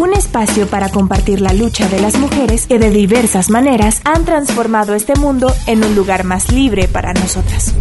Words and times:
Un 0.00 0.14
espacio 0.14 0.66
para 0.66 0.88
compartir 0.88 1.42
la 1.42 1.52
lucha 1.52 1.86
de 1.86 2.00
las 2.00 2.18
mujeres 2.18 2.66
que 2.66 2.78
de 2.78 2.88
diversas 2.88 3.50
maneras 3.50 4.00
han 4.06 4.24
transformado 4.24 4.94
este 4.94 5.14
mundo 5.14 5.52
en 5.66 5.84
un 5.84 5.94
lugar 5.94 6.24
más 6.24 6.50
libre 6.50 6.88
para 6.88 7.12
nosotras. 7.12 7.74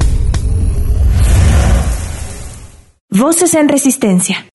Voces 3.09 3.53
en 3.53 3.69
Resistencia. 3.69 4.45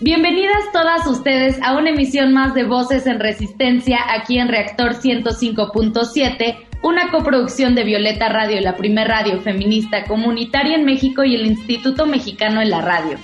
Bienvenidas 0.00 0.70
todas 0.72 1.08
ustedes 1.08 1.60
a 1.60 1.76
una 1.76 1.90
emisión 1.90 2.32
más 2.32 2.54
de 2.54 2.62
Voces 2.62 3.08
en 3.08 3.18
Resistencia 3.18 3.98
aquí 4.08 4.38
en 4.38 4.46
Reactor 4.46 4.94
105.7, 4.94 6.54
una 6.84 7.10
coproducción 7.10 7.74
de 7.74 7.82
Violeta 7.82 8.28
Radio, 8.28 8.60
la 8.60 8.76
primer 8.76 9.08
radio 9.08 9.40
feminista 9.40 10.04
comunitaria 10.04 10.76
en 10.76 10.84
México 10.84 11.24
y 11.24 11.34
el 11.34 11.46
Instituto 11.46 12.06
Mexicano 12.06 12.60
de 12.60 12.66
la 12.66 12.80
Radio. 12.80 13.18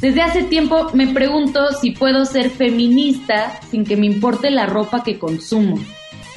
Desde 0.00 0.22
hace 0.22 0.44
tiempo 0.44 0.90
me 0.94 1.08
pregunto 1.08 1.72
si 1.80 1.90
puedo 1.90 2.24
ser 2.24 2.50
feminista 2.50 3.60
sin 3.68 3.84
que 3.84 3.96
me 3.96 4.06
importe 4.06 4.50
la 4.50 4.66
ropa 4.66 5.02
que 5.02 5.18
consumo. 5.18 5.76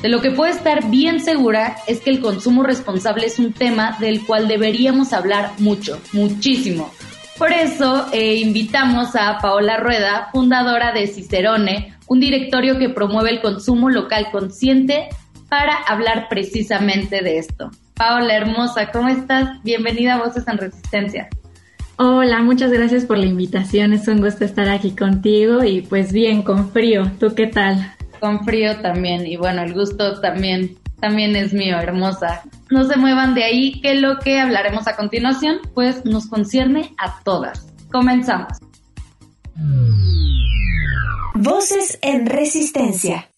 De 0.01 0.09
lo 0.09 0.19
que 0.19 0.31
puedo 0.31 0.51
estar 0.51 0.89
bien 0.89 1.19
segura 1.19 1.77
es 1.85 1.99
que 1.99 2.09
el 2.09 2.21
consumo 2.21 2.63
responsable 2.63 3.27
es 3.27 3.37
un 3.37 3.53
tema 3.53 3.97
del 3.99 4.25
cual 4.25 4.47
deberíamos 4.47 5.13
hablar 5.13 5.51
mucho, 5.59 6.01
muchísimo. 6.11 6.91
Por 7.37 7.51
eso 7.51 8.07
eh, 8.11 8.35
invitamos 8.37 9.15
a 9.15 9.37
Paola 9.37 9.77
Rueda, 9.77 10.29
fundadora 10.31 10.91
de 10.91 11.05
Cicerone, 11.05 11.95
un 12.07 12.19
directorio 12.19 12.79
que 12.79 12.89
promueve 12.89 13.29
el 13.29 13.41
consumo 13.41 13.91
local 13.91 14.29
consciente, 14.31 15.09
para 15.49 15.75
hablar 15.75 16.27
precisamente 16.29 17.21
de 17.21 17.37
esto. 17.37 17.69
Paola, 17.93 18.35
hermosa, 18.35 18.89
¿cómo 18.91 19.09
estás? 19.09 19.61
Bienvenida 19.63 20.15
a 20.15 20.19
Voces 20.19 20.47
en 20.47 20.57
Resistencia. 20.57 21.29
Hola, 22.03 22.41
muchas 22.41 22.71
gracias 22.71 23.05
por 23.05 23.19
la 23.19 23.27
invitación. 23.27 23.93
Es 23.93 24.07
un 24.07 24.21
gusto 24.21 24.43
estar 24.43 24.67
aquí 24.69 24.95
contigo 24.95 25.63
y 25.63 25.81
pues 25.81 26.11
bien, 26.11 26.41
con 26.41 26.71
frío. 26.71 27.11
¿Tú 27.19 27.35
qué 27.35 27.45
tal? 27.45 27.93
Con 28.19 28.43
frío 28.43 28.81
también 28.81 29.27
y 29.27 29.37
bueno, 29.37 29.61
el 29.61 29.75
gusto 29.75 30.19
también 30.19 30.79
también 30.99 31.35
es 31.35 31.53
mío, 31.53 31.77
hermosa. 31.77 32.41
No 32.71 32.85
se 32.85 32.97
muevan 32.97 33.35
de 33.35 33.43
ahí, 33.43 33.79
que 33.81 33.93
lo 33.93 34.17
que 34.17 34.39
hablaremos 34.39 34.87
a 34.87 34.95
continuación 34.95 35.59
pues 35.75 36.03
nos 36.03 36.25
concierne 36.25 36.95
a 36.97 37.21
todas. 37.23 37.71
Comenzamos. 37.91 38.57
Voces 41.35 41.99
en 42.01 42.25
Resistencia. 42.25 43.30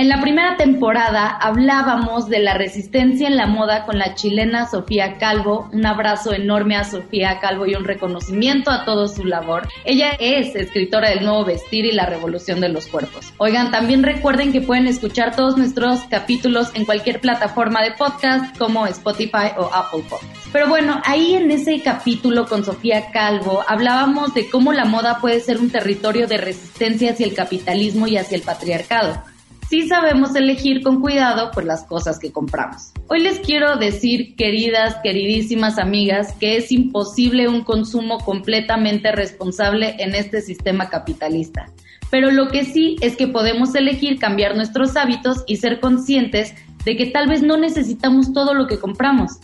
En 0.00 0.08
la 0.08 0.22
primera 0.22 0.56
temporada 0.56 1.28
hablábamos 1.28 2.30
de 2.30 2.38
la 2.38 2.54
resistencia 2.54 3.28
en 3.28 3.36
la 3.36 3.46
moda 3.46 3.84
con 3.84 3.98
la 3.98 4.14
chilena 4.14 4.66
Sofía 4.66 5.18
Calvo. 5.18 5.68
Un 5.74 5.84
abrazo 5.84 6.32
enorme 6.32 6.74
a 6.74 6.84
Sofía 6.84 7.38
Calvo 7.38 7.66
y 7.66 7.74
un 7.74 7.84
reconocimiento 7.84 8.70
a 8.70 8.86
todo 8.86 9.08
su 9.08 9.26
labor. 9.26 9.68
Ella 9.84 10.12
es 10.18 10.56
escritora 10.56 11.10
del 11.10 11.22
nuevo 11.22 11.44
vestir 11.44 11.84
y 11.84 11.92
la 11.92 12.06
revolución 12.06 12.62
de 12.62 12.70
los 12.70 12.86
cuerpos. 12.86 13.34
Oigan, 13.36 13.70
también 13.70 14.02
recuerden 14.02 14.52
que 14.52 14.62
pueden 14.62 14.86
escuchar 14.86 15.36
todos 15.36 15.58
nuestros 15.58 16.00
capítulos 16.04 16.70
en 16.72 16.86
cualquier 16.86 17.20
plataforma 17.20 17.82
de 17.82 17.92
podcast 17.92 18.56
como 18.56 18.86
Spotify 18.86 19.52
o 19.58 19.66
Apple 19.66 20.04
Podcasts. 20.08 20.48
Pero 20.50 20.68
bueno, 20.68 21.02
ahí 21.04 21.34
en 21.34 21.50
ese 21.50 21.82
capítulo 21.82 22.46
con 22.46 22.64
Sofía 22.64 23.10
Calvo 23.12 23.62
hablábamos 23.68 24.32
de 24.32 24.48
cómo 24.48 24.72
la 24.72 24.86
moda 24.86 25.18
puede 25.20 25.40
ser 25.40 25.58
un 25.58 25.68
territorio 25.68 26.26
de 26.26 26.38
resistencia 26.38 27.10
hacia 27.10 27.26
el 27.26 27.34
capitalismo 27.34 28.06
y 28.06 28.16
hacia 28.16 28.36
el 28.36 28.42
patriarcado 28.42 29.22
sí 29.70 29.86
sabemos 29.86 30.34
elegir 30.34 30.82
con 30.82 31.00
cuidado 31.00 31.52
pues 31.54 31.64
las 31.64 31.84
cosas 31.84 32.18
que 32.18 32.32
compramos. 32.32 32.90
Hoy 33.06 33.20
les 33.20 33.38
quiero 33.38 33.76
decir, 33.76 34.34
queridas, 34.34 34.96
queridísimas 35.04 35.78
amigas, 35.78 36.32
que 36.40 36.56
es 36.56 36.72
imposible 36.72 37.48
un 37.48 37.62
consumo 37.62 38.18
completamente 38.18 39.12
responsable 39.12 39.94
en 40.00 40.16
este 40.16 40.40
sistema 40.40 40.90
capitalista. 40.90 41.66
Pero 42.10 42.32
lo 42.32 42.48
que 42.48 42.64
sí 42.64 42.96
es 43.00 43.16
que 43.16 43.28
podemos 43.28 43.72
elegir 43.76 44.18
cambiar 44.18 44.56
nuestros 44.56 44.96
hábitos 44.96 45.44
y 45.46 45.56
ser 45.56 45.78
conscientes 45.78 46.52
de 46.84 46.96
que 46.96 47.06
tal 47.06 47.28
vez 47.28 47.42
no 47.42 47.56
necesitamos 47.56 48.32
todo 48.32 48.54
lo 48.54 48.66
que 48.66 48.80
compramos. 48.80 49.38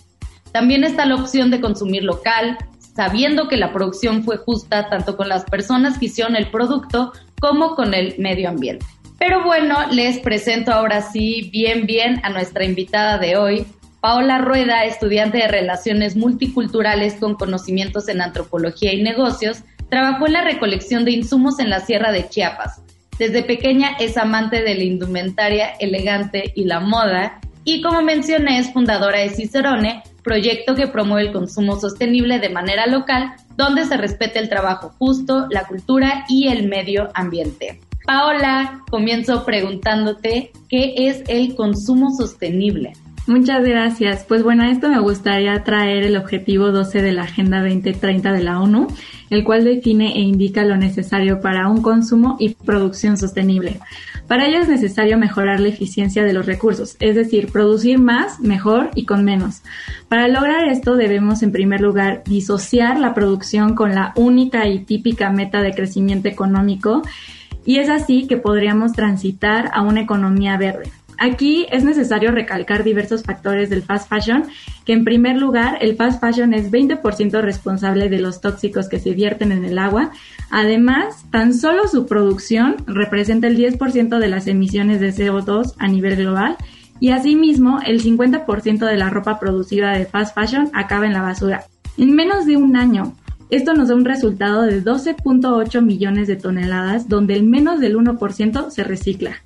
También 0.50 0.82
está 0.82 1.06
la 1.06 1.14
opción 1.14 1.52
de 1.52 1.60
consumir 1.60 2.02
local, 2.02 2.58
sabiendo 2.96 3.46
que 3.46 3.56
la 3.56 3.72
producción 3.72 4.24
fue 4.24 4.38
justa 4.38 4.88
tanto 4.88 5.16
con 5.16 5.28
las 5.28 5.44
personas 5.44 5.98
que 5.98 6.06
hicieron 6.06 6.34
el 6.34 6.50
producto 6.50 7.12
como 7.40 7.76
con 7.76 7.94
el 7.94 8.18
medio 8.18 8.48
ambiente. 8.48 8.86
Pero 9.18 9.44
bueno, 9.44 9.76
les 9.90 10.18
presento 10.18 10.72
ahora 10.72 11.02
sí 11.02 11.48
bien, 11.52 11.86
bien 11.86 12.20
a 12.22 12.30
nuestra 12.30 12.64
invitada 12.64 13.18
de 13.18 13.36
hoy, 13.36 13.66
Paola 14.00 14.38
Rueda, 14.38 14.84
estudiante 14.84 15.38
de 15.38 15.48
Relaciones 15.48 16.16
Multiculturales 16.16 17.14
con 17.14 17.34
conocimientos 17.34 18.08
en 18.08 18.20
antropología 18.20 18.92
y 18.92 19.02
negocios, 19.02 19.64
trabajó 19.88 20.26
en 20.26 20.34
la 20.34 20.44
recolección 20.44 21.04
de 21.04 21.12
insumos 21.12 21.58
en 21.58 21.70
la 21.70 21.80
Sierra 21.80 22.12
de 22.12 22.28
Chiapas. 22.28 22.82
Desde 23.18 23.42
pequeña 23.42 23.96
es 23.98 24.16
amante 24.18 24.62
de 24.62 24.74
la 24.74 24.84
indumentaria 24.84 25.70
elegante 25.80 26.52
y 26.54 26.64
la 26.64 26.80
moda 26.80 27.40
y 27.64 27.80
como 27.80 28.02
mencioné 28.02 28.58
es 28.58 28.72
fundadora 28.72 29.18
de 29.18 29.30
Cicerone, 29.30 30.02
proyecto 30.22 30.76
que 30.76 30.86
promueve 30.86 31.28
el 31.28 31.32
consumo 31.32 31.80
sostenible 31.80 32.38
de 32.38 32.48
manera 32.48 32.86
local, 32.86 33.32
donde 33.56 33.86
se 33.86 33.96
respete 33.96 34.38
el 34.38 34.48
trabajo 34.48 34.94
justo, 34.98 35.46
la 35.50 35.64
cultura 35.64 36.24
y 36.28 36.46
el 36.46 36.68
medio 36.68 37.08
ambiente. 37.14 37.80
Paola, 38.06 38.82
comienzo 38.88 39.44
preguntándote 39.44 40.52
qué 40.68 40.94
es 40.96 41.24
el 41.26 41.56
consumo 41.56 42.12
sostenible. 42.16 42.92
Muchas 43.26 43.64
gracias. 43.64 44.24
Pues 44.24 44.44
bueno, 44.44 44.62
a 44.62 44.70
esto 44.70 44.88
me 44.88 45.00
gustaría 45.00 45.64
traer 45.64 46.04
el 46.04 46.16
objetivo 46.16 46.70
12 46.70 47.02
de 47.02 47.10
la 47.10 47.24
Agenda 47.24 47.60
2030 47.60 48.32
de 48.32 48.44
la 48.44 48.60
ONU, 48.60 48.86
el 49.30 49.42
cual 49.42 49.64
define 49.64 50.14
e 50.14 50.20
indica 50.20 50.64
lo 50.64 50.76
necesario 50.76 51.40
para 51.40 51.68
un 51.68 51.82
consumo 51.82 52.36
y 52.38 52.50
producción 52.54 53.16
sostenible. 53.16 53.80
Para 54.28 54.46
ello 54.46 54.60
es 54.60 54.68
necesario 54.68 55.18
mejorar 55.18 55.58
la 55.58 55.68
eficiencia 55.68 56.22
de 56.22 56.32
los 56.32 56.46
recursos, 56.46 56.96
es 57.00 57.16
decir, 57.16 57.50
producir 57.50 57.98
más, 57.98 58.38
mejor 58.38 58.90
y 58.94 59.04
con 59.04 59.24
menos. 59.24 59.62
Para 60.08 60.28
lograr 60.28 60.68
esto 60.68 60.94
debemos 60.94 61.42
en 61.42 61.50
primer 61.50 61.80
lugar 61.80 62.22
disociar 62.26 63.00
la 63.00 63.14
producción 63.14 63.74
con 63.74 63.96
la 63.96 64.12
única 64.14 64.68
y 64.68 64.80
típica 64.80 65.30
meta 65.30 65.62
de 65.62 65.74
crecimiento 65.74 66.28
económico 66.28 67.02
y 67.66 67.78
es 67.78 67.90
así 67.90 68.26
que 68.26 68.38
podríamos 68.38 68.92
transitar 68.92 69.70
a 69.74 69.82
una 69.82 70.00
economía 70.00 70.56
verde. 70.56 70.90
Aquí 71.18 71.66
es 71.70 71.82
necesario 71.82 72.30
recalcar 72.30 72.84
diversos 72.84 73.22
factores 73.22 73.70
del 73.70 73.82
fast 73.82 74.08
fashion, 74.08 74.44
que 74.84 74.92
en 74.92 75.04
primer 75.04 75.36
lugar 75.36 75.78
el 75.80 75.96
fast 75.96 76.20
fashion 76.20 76.52
es 76.52 76.70
20% 76.70 77.40
responsable 77.40 78.08
de 78.08 78.18
los 78.18 78.40
tóxicos 78.40 78.88
que 78.88 78.98
se 78.98 79.12
vierten 79.12 79.50
en 79.50 79.64
el 79.64 79.78
agua. 79.78 80.10
Además, 80.50 81.24
tan 81.30 81.54
solo 81.54 81.88
su 81.88 82.06
producción 82.06 82.76
representa 82.86 83.46
el 83.46 83.56
10% 83.56 84.18
de 84.18 84.28
las 84.28 84.46
emisiones 84.46 85.00
de 85.00 85.12
CO2 85.12 85.74
a 85.78 85.88
nivel 85.88 86.16
global 86.16 86.56
y 87.00 87.10
asimismo 87.10 87.80
el 87.84 88.02
50% 88.02 88.86
de 88.86 88.96
la 88.96 89.10
ropa 89.10 89.38
producida 89.38 89.92
de 89.92 90.06
fast 90.06 90.34
fashion 90.34 90.70
acaba 90.74 91.06
en 91.06 91.14
la 91.14 91.22
basura. 91.22 91.64
En 91.96 92.14
menos 92.14 92.44
de 92.44 92.58
un 92.58 92.76
año, 92.76 93.14
esto 93.50 93.74
nos 93.74 93.88
da 93.88 93.94
un 93.94 94.04
resultado 94.04 94.62
de 94.62 94.82
12.8 94.82 95.82
millones 95.82 96.26
de 96.26 96.36
toneladas, 96.36 97.08
donde 97.08 97.34
el 97.34 97.44
menos 97.44 97.80
del 97.80 97.96
1% 97.96 98.70
se 98.70 98.84
recicla. 98.84 99.36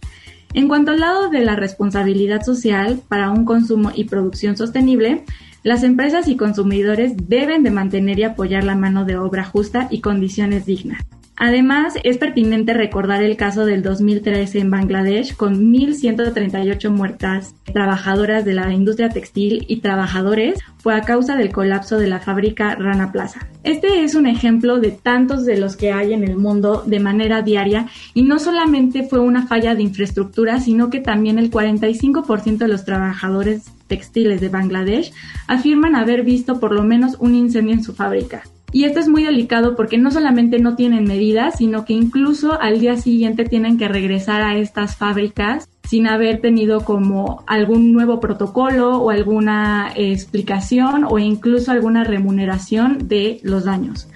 En 0.54 0.68
cuanto 0.68 0.90
al 0.90 1.00
lado 1.00 1.28
de 1.28 1.40
la 1.40 1.54
responsabilidad 1.54 2.42
social 2.42 3.00
para 3.08 3.30
un 3.30 3.44
consumo 3.44 3.92
y 3.94 4.04
producción 4.04 4.56
sostenible, 4.56 5.24
las 5.62 5.82
empresas 5.82 6.26
y 6.28 6.36
consumidores 6.36 7.12
deben 7.28 7.62
de 7.62 7.70
mantener 7.70 8.18
y 8.18 8.24
apoyar 8.24 8.64
la 8.64 8.74
mano 8.74 9.04
de 9.04 9.16
obra 9.16 9.44
justa 9.44 9.88
y 9.90 10.00
condiciones 10.00 10.64
dignas. 10.64 11.02
Además, 11.42 11.94
es 12.04 12.18
pertinente 12.18 12.74
recordar 12.74 13.22
el 13.22 13.38
caso 13.38 13.64
del 13.64 13.82
2013 13.82 14.58
en 14.58 14.70
Bangladesh 14.70 15.34
con 15.34 15.72
1.138 15.72 16.90
muertas 16.90 17.54
trabajadoras 17.72 18.44
de 18.44 18.52
la 18.52 18.70
industria 18.74 19.08
textil 19.08 19.64
y 19.66 19.80
trabajadores 19.80 20.58
fue 20.76 20.94
a 20.94 21.00
causa 21.00 21.36
del 21.36 21.50
colapso 21.50 21.98
de 21.98 22.08
la 22.08 22.20
fábrica 22.20 22.74
Rana 22.74 23.10
Plaza. 23.10 23.48
Este 23.64 24.04
es 24.04 24.14
un 24.14 24.26
ejemplo 24.26 24.80
de 24.80 24.90
tantos 24.90 25.46
de 25.46 25.56
los 25.56 25.76
que 25.76 25.92
hay 25.92 26.12
en 26.12 26.24
el 26.24 26.36
mundo 26.36 26.82
de 26.84 27.00
manera 27.00 27.40
diaria 27.40 27.86
y 28.12 28.22
no 28.22 28.38
solamente 28.38 29.04
fue 29.04 29.20
una 29.20 29.46
falla 29.46 29.74
de 29.74 29.82
infraestructura, 29.82 30.60
sino 30.60 30.90
que 30.90 31.00
también 31.00 31.38
el 31.38 31.50
45% 31.50 32.58
de 32.58 32.68
los 32.68 32.84
trabajadores 32.84 33.62
textiles 33.86 34.42
de 34.42 34.50
Bangladesh 34.50 35.10
afirman 35.46 35.96
haber 35.96 36.22
visto 36.22 36.60
por 36.60 36.74
lo 36.74 36.82
menos 36.82 37.16
un 37.18 37.34
incendio 37.34 37.72
en 37.72 37.82
su 37.82 37.94
fábrica. 37.94 38.42
Y 38.72 38.84
esto 38.84 39.00
es 39.00 39.08
muy 39.08 39.24
delicado 39.24 39.74
porque 39.74 39.98
no 39.98 40.10
solamente 40.10 40.58
no 40.60 40.76
tienen 40.76 41.04
medidas, 41.04 41.58
sino 41.58 41.84
que 41.84 41.92
incluso 41.92 42.60
al 42.60 42.80
día 42.80 42.96
siguiente 42.96 43.44
tienen 43.44 43.78
que 43.78 43.88
regresar 43.88 44.42
a 44.42 44.56
estas 44.56 44.96
fábricas 44.96 45.68
sin 45.88 46.06
haber 46.06 46.40
tenido 46.40 46.84
como 46.84 47.42
algún 47.48 47.92
nuevo 47.92 48.20
protocolo 48.20 48.98
o 48.98 49.10
alguna 49.10 49.92
explicación 49.96 51.04
o 51.08 51.18
incluso 51.18 51.72
alguna 51.72 52.04
remuneración 52.04 53.08
de 53.08 53.40
los 53.42 53.64
daños. 53.64 54.08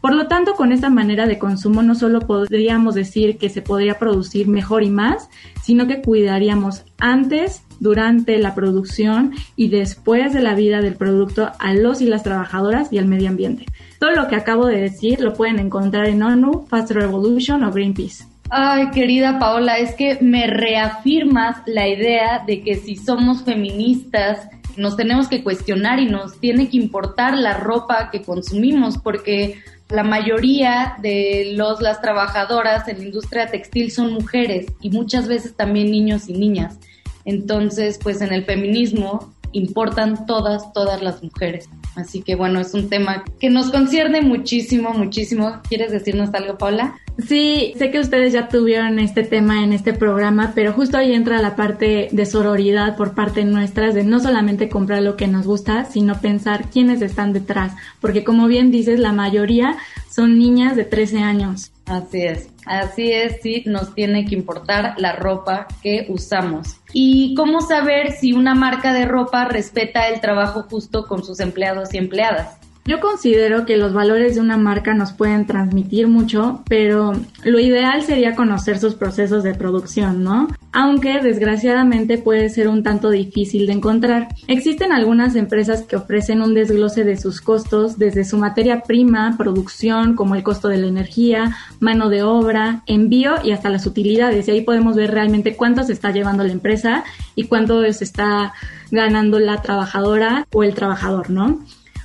Por 0.00 0.14
lo 0.14 0.28
tanto, 0.28 0.54
con 0.54 0.72
esta 0.72 0.88
manera 0.88 1.26
de 1.26 1.38
consumo 1.38 1.82
no 1.82 1.94
solo 1.94 2.20
podríamos 2.20 2.94
decir 2.94 3.36
que 3.36 3.50
se 3.50 3.60
podría 3.60 3.98
producir 3.98 4.48
mejor 4.48 4.82
y 4.82 4.90
más, 4.90 5.28
sino 5.62 5.86
que 5.86 6.00
cuidaríamos 6.00 6.84
antes, 6.98 7.62
durante 7.80 8.38
la 8.38 8.54
producción 8.54 9.32
y 9.56 9.68
después 9.68 10.32
de 10.32 10.42
la 10.42 10.54
vida 10.54 10.80
del 10.80 10.96
producto 10.96 11.50
a 11.58 11.74
los 11.74 12.00
y 12.00 12.06
las 12.06 12.22
trabajadoras 12.22 12.92
y 12.92 12.98
al 12.98 13.06
medio 13.06 13.28
ambiente. 13.28 13.66
Todo 14.00 14.12
lo 14.12 14.28
que 14.28 14.36
acabo 14.36 14.66
de 14.66 14.80
decir 14.80 15.20
lo 15.20 15.34
pueden 15.34 15.58
encontrar 15.58 16.06
en 16.06 16.22
ONU, 16.22 16.64
Fast 16.68 16.90
Revolution 16.90 17.62
o 17.64 17.70
Greenpeace. 17.70 18.24
Ay, 18.48 18.90
querida 18.92 19.38
Paola, 19.38 19.76
es 19.76 19.94
que 19.94 20.16
me 20.22 20.46
reafirmas 20.46 21.58
la 21.66 21.86
idea 21.86 22.42
de 22.46 22.62
que 22.62 22.76
si 22.76 22.96
somos 22.96 23.44
feministas, 23.44 24.48
nos 24.78 24.96
tenemos 24.96 25.28
que 25.28 25.44
cuestionar 25.44 26.00
y 26.00 26.06
nos 26.06 26.40
tiene 26.40 26.70
que 26.70 26.78
importar 26.78 27.36
la 27.36 27.58
ropa 27.58 28.08
que 28.10 28.22
consumimos, 28.22 28.96
porque 28.96 29.58
la 29.90 30.02
mayoría 30.02 30.94
de 31.02 31.52
los 31.54 31.82
las 31.82 32.00
trabajadoras 32.00 32.88
en 32.88 33.00
la 33.00 33.04
industria 33.04 33.48
textil 33.48 33.90
son 33.90 34.14
mujeres 34.14 34.66
y 34.80 34.88
muchas 34.88 35.28
veces 35.28 35.54
también 35.54 35.90
niños 35.90 36.26
y 36.26 36.32
niñas. 36.32 36.78
Entonces, 37.26 37.98
pues 38.02 38.22
en 38.22 38.32
el 38.32 38.44
feminismo 38.46 39.34
importan 39.52 40.26
todas, 40.26 40.72
todas 40.72 41.02
las 41.02 41.22
mujeres. 41.22 41.68
Así 41.96 42.22
que 42.22 42.36
bueno, 42.36 42.60
es 42.60 42.72
un 42.74 42.88
tema 42.88 43.24
que 43.40 43.50
nos 43.50 43.70
concierne 43.70 44.20
muchísimo, 44.22 44.92
muchísimo. 44.92 45.60
¿Quieres 45.68 45.90
decirnos 45.90 46.32
algo, 46.34 46.56
Paula? 46.56 46.98
Sí, 47.26 47.74
sé 47.76 47.90
que 47.90 47.98
ustedes 47.98 48.32
ya 48.32 48.48
tuvieron 48.48 48.98
este 48.98 49.22
tema 49.22 49.62
en 49.62 49.72
este 49.72 49.92
programa, 49.92 50.52
pero 50.54 50.72
justo 50.72 50.96
ahí 50.96 51.12
entra 51.12 51.42
la 51.42 51.56
parte 51.56 52.08
de 52.10 52.26
sororidad 52.26 52.96
por 52.96 53.14
parte 53.14 53.44
nuestra, 53.44 53.92
de 53.92 54.04
no 54.04 54.20
solamente 54.20 54.68
comprar 54.68 55.02
lo 55.02 55.16
que 55.16 55.26
nos 55.26 55.46
gusta, 55.46 55.84
sino 55.84 56.20
pensar 56.20 56.70
quiénes 56.70 57.02
están 57.02 57.32
detrás, 57.32 57.72
porque 58.00 58.24
como 58.24 58.46
bien 58.46 58.70
dices, 58.70 58.98
la 59.00 59.12
mayoría 59.12 59.76
son 60.10 60.38
niñas 60.38 60.76
de 60.76 60.84
13 60.84 61.18
años. 61.18 61.72
Así 61.86 62.22
es, 62.22 62.48
así 62.78 63.12
es, 63.12 63.40
sí, 63.42 63.64
nos 63.66 63.94
tiene 63.94 64.24
que 64.24 64.34
importar 64.34 64.94
la 64.96 65.12
ropa 65.12 65.66
que 65.82 66.06
usamos. 66.08 66.76
¿Y 66.92 67.34
cómo 67.34 67.60
saber 67.60 68.12
si 68.12 68.32
una 68.32 68.54
marca 68.54 68.92
de 68.92 69.04
ropa 69.04 69.44
respeta 69.44 70.08
el 70.08 70.20
trabajo 70.20 70.64
justo 70.70 71.06
con 71.06 71.24
sus 71.24 71.40
empleados 71.40 71.92
y 71.94 71.98
empleadas? 71.98 72.58
Yo 72.86 72.98
considero 72.98 73.66
que 73.66 73.76
los 73.76 73.92
valores 73.92 74.34
de 74.34 74.40
una 74.40 74.56
marca 74.56 74.94
nos 74.94 75.12
pueden 75.12 75.46
transmitir 75.46 76.08
mucho, 76.08 76.62
pero 76.68 77.12
lo 77.44 77.60
ideal 77.60 78.02
sería 78.02 78.34
conocer 78.34 78.78
sus 78.78 78.94
procesos 78.94 79.44
de 79.44 79.54
producción, 79.54 80.24
¿no? 80.24 80.48
Aunque 80.72 81.20
desgraciadamente 81.20 82.16
puede 82.16 82.48
ser 82.48 82.68
un 82.68 82.82
tanto 82.82 83.10
difícil 83.10 83.66
de 83.66 83.74
encontrar. 83.74 84.28
Existen 84.48 84.92
algunas 84.92 85.36
empresas 85.36 85.82
que 85.82 85.96
ofrecen 85.96 86.40
un 86.40 86.54
desglose 86.54 87.04
de 87.04 87.18
sus 87.18 87.40
costos 87.40 87.98
desde 87.98 88.24
su 88.24 88.38
materia 88.38 88.80
prima, 88.80 89.36
producción, 89.36 90.16
como 90.16 90.34
el 90.34 90.42
costo 90.42 90.68
de 90.68 90.78
la 90.78 90.86
energía, 90.86 91.56
mano 91.80 92.08
de 92.08 92.22
obra, 92.22 92.82
envío 92.86 93.34
y 93.44 93.52
hasta 93.52 93.68
las 93.68 93.86
utilidades. 93.86 94.48
Y 94.48 94.52
ahí 94.52 94.60
podemos 94.62 94.96
ver 94.96 95.10
realmente 95.10 95.54
cuánto 95.54 95.82
se 95.82 95.92
está 95.92 96.12
llevando 96.12 96.44
la 96.44 96.52
empresa 96.52 97.04
y 97.34 97.44
cuánto 97.44 97.80
se 97.92 98.04
está 98.04 98.54
ganando 98.90 99.38
la 99.38 99.60
trabajadora 99.60 100.46
o 100.52 100.64
el 100.64 100.74
trabajador, 100.74 101.30
¿no? 101.30 101.60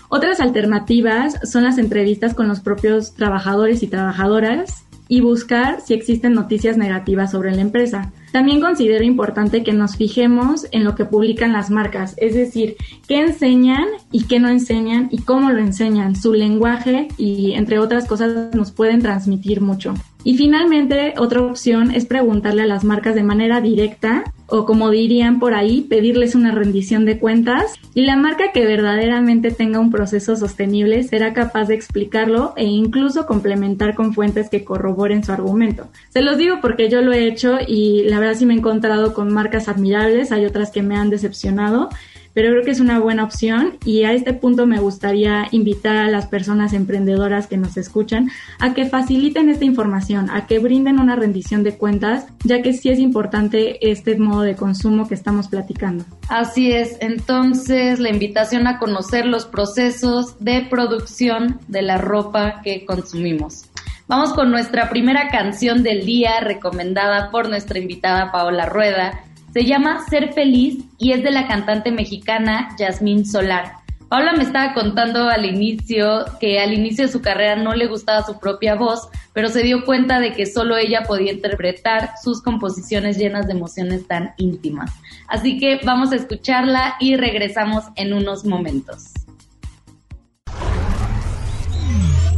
Otras 0.10 0.40
alternativas 0.40 1.40
son 1.44 1.64
las 1.64 1.78
entrevistas 1.78 2.34
con 2.34 2.48
los 2.48 2.60
propios 2.60 3.14
trabajadores 3.14 3.84
y 3.84 3.88
trabajadoras 3.88 4.86
y 5.08 5.22
buscar 5.22 5.82
si 5.82 5.94
existen 5.94 6.34
noticias 6.34 6.78
negativas 6.78 7.32
sobre 7.32 7.56
la 7.56 7.62
empresa. 7.62 8.12
También 8.32 8.60
considero 8.60 9.04
importante 9.04 9.64
que 9.64 9.74
nos 9.74 9.96
fijemos 9.96 10.68
en 10.72 10.84
lo 10.84 10.96
que 10.96 11.06
publican 11.06 11.54
las 11.54 11.70
marcas, 11.70 12.16
es 12.18 12.34
decir, 12.34 12.76
qué 13.08 13.20
enseñan 13.20 13.86
y 14.12 14.26
qué 14.26 14.40
no 14.40 14.50
enseñan 14.50 15.10
y 15.12 15.20
cómo 15.20 15.52
lo 15.52 15.60
enseñan. 15.60 16.16
Su 16.16 16.34
lenguaje 16.34 17.08
y 17.18 17.54
entre 17.54 17.80
otras 17.80 18.08
cosas 18.08 18.54
nos 18.56 18.72
pueden 18.72 19.02
transmitir 19.02 19.62
mucho. 19.62 19.94
Y 20.26 20.36
finalmente, 20.38 21.14
otra 21.18 21.42
opción 21.42 21.92
es 21.92 22.06
preguntarle 22.08 22.64
a 22.64 22.66
las 22.66 22.84
marcas 22.84 23.14
de 23.14 23.22
manera 23.22 23.62
directa 23.62 24.24
o 24.48 24.66
como 24.66 24.90
dirían 24.90 25.40
por 25.40 25.54
ahí, 25.54 25.82
pedirles 25.82 26.34
una 26.34 26.52
rendición 26.52 27.06
de 27.06 27.20
cuentas. 27.20 27.76
Y 27.94 28.06
la 28.06 28.16
marca 28.16 28.52
que 28.52 28.66
verdaderamente 28.66 29.52
tenga 29.52 29.80
un 29.80 29.92
proceso 29.92 30.36
sostenible 30.36 31.04
será 31.04 31.34
capaz 31.34 31.66
de 31.66 31.76
explicarlo 31.76 32.54
e 32.58 32.66
incluso 32.66 33.28
complementar 33.28 33.94
con 33.94 34.14
fuentes 34.14 34.50
que 34.50 34.64
corroboren 34.64 35.24
su 35.24 35.32
argumento. 35.32 35.90
Se 36.10 36.22
los 36.22 36.38
digo 36.38 36.58
porque 36.60 36.90
yo 36.90 37.02
lo 37.02 37.14
he 37.14 37.28
hecho 37.28 37.60
y 37.66 38.04
la 38.06 38.20
verdad 38.20 38.36
sí 38.36 38.48
me 38.48 38.56
he 38.56 38.58
encontrado 38.58 39.14
con 39.14 39.32
marcas 39.32 39.68
admirables, 39.68 40.32
hay 40.32 40.46
otras 40.46 40.72
que 40.72 40.82
me 40.82 40.96
han 40.96 41.12
decepcionado 41.12 41.90
pero 42.36 42.52
creo 42.52 42.64
que 42.64 42.72
es 42.72 42.82
una 42.82 43.00
buena 43.00 43.24
opción 43.24 43.78
y 43.86 44.04
a 44.04 44.12
este 44.12 44.34
punto 44.34 44.68
me 44.68 44.80
gustaría 44.80 45.48
invitar 45.52 45.96
a 45.96 46.10
las 46.10 46.28
personas 46.28 46.74
emprendedoras 46.74 47.48
que 47.48 47.58
nos 47.58 47.78
escuchan 47.78 48.30
a 48.60 48.74
que 48.76 48.86
faciliten 48.86 49.50
esta 49.50 49.66
información, 49.66 50.30
a 50.30 50.46
que 50.46 50.60
brinden 50.60 51.00
una 51.00 51.16
rendición 51.16 51.64
de 51.64 51.78
cuentas, 51.78 52.28
ya 52.44 52.62
que 52.62 52.74
sí 52.74 52.90
es 52.90 53.00
importante 53.00 53.90
este 53.90 54.18
modo 54.18 54.42
de 54.42 54.56
consumo 54.56 55.08
que 55.08 55.16
estamos 55.16 55.48
platicando. 55.48 56.04
Así 56.28 56.72
es, 56.72 56.98
entonces 57.00 58.00
la 58.00 58.10
invitación 58.10 58.68
a 58.68 58.78
conocer 58.80 59.26
los 59.26 59.46
procesos 59.46 60.36
de 60.44 60.68
producción 60.70 61.62
de 61.70 61.82
la 61.82 61.98
ropa 61.98 62.62
que 62.62 62.86
consumimos. 62.86 63.70
Vamos 64.08 64.34
con 64.34 64.52
nuestra 64.52 64.90
primera 64.90 65.30
canción 65.30 65.84
del 65.84 66.06
día 66.06 66.42
recomendada 66.42 67.32
por 67.32 67.48
nuestra 67.48 67.80
invitada 67.80 68.32
Paola 68.32 68.66
Rueda 68.66 69.24
se 69.56 69.64
llama 69.64 70.04
Ser 70.10 70.34
Feliz 70.34 70.84
y 70.98 71.14
es 71.14 71.24
de 71.24 71.32
la 71.32 71.48
cantante 71.48 71.90
mexicana 71.90 72.76
Yasmín 72.78 73.26
Solar. 73.26 73.76
Paula 74.10 74.34
me 74.34 74.44
estaba 74.44 74.74
contando 74.74 75.30
al 75.30 75.46
inicio 75.46 76.26
que 76.42 76.60
al 76.60 76.74
inicio 76.74 77.06
de 77.06 77.12
su 77.14 77.22
carrera 77.22 77.56
no 77.56 77.74
le 77.74 77.88
gustaba 77.88 78.26
su 78.26 78.38
propia 78.38 78.76
voz, 78.76 79.08
pero 79.32 79.48
se 79.48 79.64
dio 79.64 79.86
cuenta 79.86 80.20
de 80.20 80.34
que 80.34 80.46
solo 80.46 80.76
ella 80.76 81.04
podía 81.08 81.32
interpretar 81.32 82.16
sus 82.22 82.42
composiciones 82.42 83.18
llenas 83.18 83.48
de 83.48 83.54
emociones 83.54 84.06
tan 84.06 84.34
íntimas. 84.36 84.92
Así 85.30 85.58
que 85.58 85.80
vamos 85.86 86.12
a 86.12 86.18
escucharla 86.18 86.96
y 87.00 87.16
regresamos 87.16 87.86
en 87.96 88.12
unos 88.12 88.44
momentos. 88.44 89.14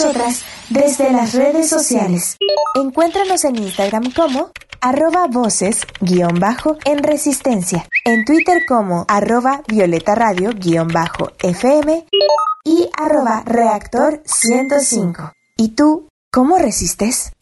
Nosotras 0.00 0.44
desde 0.68 1.10
las 1.10 1.34
redes 1.34 1.68
sociales. 1.68 2.36
Encuéntranos 2.74 3.44
en 3.44 3.56
Instagram 3.56 4.12
como 4.12 4.50
arroba 4.80 5.26
voces 5.26 5.86
guion 6.00 6.38
bajo 6.38 6.76
en 6.84 7.02
resistencia, 7.02 7.86
en 8.04 8.24
Twitter 8.24 8.64
como 8.68 9.04
arroba 9.08 9.62
violeta 9.66 10.14
radio 10.14 10.50
guion 10.54 10.88
bajo 10.88 11.32
fm 11.38 12.04
y 12.64 12.88
arroba 12.98 13.42
reactor 13.46 14.20
105. 14.24 15.32
¿Y 15.56 15.74
tú, 15.74 16.08
cómo 16.30 16.58
resistes? 16.58 17.32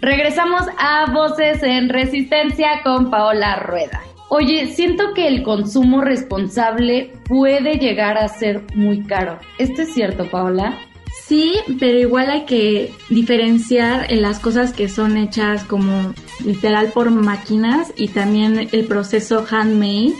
Regresamos 0.00 0.62
a 0.78 1.10
Voces 1.12 1.62
en 1.62 1.88
Resistencia 1.88 2.82
con 2.84 3.10
Paola 3.10 3.56
Rueda. 3.56 4.02
Oye, 4.28 4.66
siento 4.74 5.14
que 5.14 5.28
el 5.28 5.42
consumo 5.44 6.00
responsable 6.00 7.12
puede 7.24 7.78
llegar 7.78 8.18
a 8.18 8.28
ser 8.28 8.64
muy 8.74 9.02
caro. 9.04 9.38
¿Esto 9.58 9.82
es 9.82 9.94
cierto, 9.94 10.28
Paola? 10.28 10.76
Sí, 11.26 11.54
pero 11.78 11.98
igual 11.98 12.30
hay 12.30 12.44
que 12.44 12.92
diferenciar 13.08 14.12
en 14.12 14.22
las 14.22 14.38
cosas 14.38 14.72
que 14.72 14.88
son 14.88 15.16
hechas 15.16 15.64
como 15.64 16.12
literal 16.44 16.92
por 16.92 17.10
máquinas 17.10 17.92
y 17.96 18.08
también 18.08 18.68
el 18.72 18.84
proceso 18.84 19.44
handmade, 19.48 20.14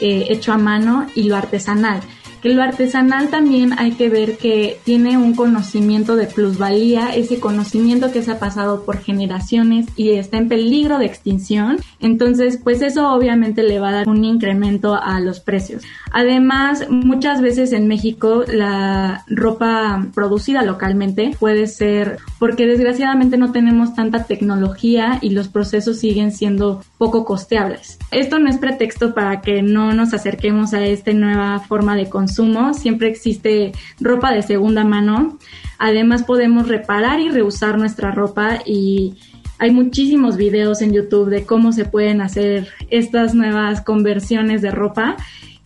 eh, 0.00 0.26
hecho 0.28 0.52
a 0.52 0.58
mano 0.58 1.06
y 1.14 1.24
lo 1.24 1.36
artesanal. 1.36 2.00
Lo 2.46 2.62
artesanal 2.62 3.28
también 3.28 3.72
hay 3.76 3.92
que 3.92 4.08
ver 4.08 4.38
que 4.38 4.78
tiene 4.84 5.18
un 5.18 5.34
conocimiento 5.34 6.14
de 6.14 6.28
plusvalía, 6.28 7.08
ese 7.12 7.40
conocimiento 7.40 8.12
que 8.12 8.22
se 8.22 8.30
ha 8.30 8.38
pasado 8.38 8.84
por 8.84 8.98
generaciones 8.98 9.86
y 9.96 10.10
está 10.12 10.36
en 10.36 10.48
peligro 10.48 10.98
de 10.98 11.06
extinción. 11.06 11.78
Entonces, 11.98 12.60
pues 12.62 12.82
eso 12.82 13.10
obviamente 13.12 13.64
le 13.64 13.80
va 13.80 13.88
a 13.88 13.92
dar 13.92 14.08
un 14.08 14.24
incremento 14.24 14.94
a 14.94 15.18
los 15.18 15.40
precios. 15.40 15.82
Además, 16.12 16.86
muchas 16.88 17.40
veces 17.40 17.72
en 17.72 17.88
México 17.88 18.44
la 18.46 19.24
ropa 19.26 20.06
producida 20.14 20.62
localmente 20.62 21.32
puede 21.40 21.66
ser 21.66 22.18
porque 22.38 22.66
desgraciadamente 22.66 23.38
no 23.38 23.50
tenemos 23.50 23.94
tanta 23.94 24.22
tecnología 24.22 25.18
y 25.20 25.30
los 25.30 25.48
procesos 25.48 25.98
siguen 25.98 26.30
siendo 26.30 26.84
poco 26.96 27.24
costeables. 27.24 27.98
Esto 28.12 28.38
no 28.38 28.48
es 28.48 28.58
pretexto 28.58 29.14
para 29.14 29.40
que 29.40 29.62
no 29.62 29.92
nos 29.94 30.14
acerquemos 30.14 30.74
a 30.74 30.84
esta 30.84 31.12
nueva 31.12 31.58
forma 31.58 31.96
de 31.96 32.08
consumo. 32.08 32.35
Siempre 32.74 33.08
existe 33.08 33.72
ropa 34.00 34.32
de 34.32 34.42
segunda 34.42 34.84
mano. 34.84 35.38
Además 35.78 36.22
podemos 36.22 36.68
reparar 36.68 37.20
y 37.20 37.28
reusar 37.28 37.78
nuestra 37.78 38.10
ropa 38.10 38.58
y 38.64 39.14
hay 39.58 39.70
muchísimos 39.70 40.36
videos 40.36 40.82
en 40.82 40.92
YouTube 40.92 41.30
de 41.30 41.44
cómo 41.44 41.72
se 41.72 41.86
pueden 41.86 42.20
hacer 42.20 42.68
estas 42.90 43.34
nuevas 43.34 43.80
conversiones 43.80 44.60
de 44.60 44.70
ropa. 44.70 45.16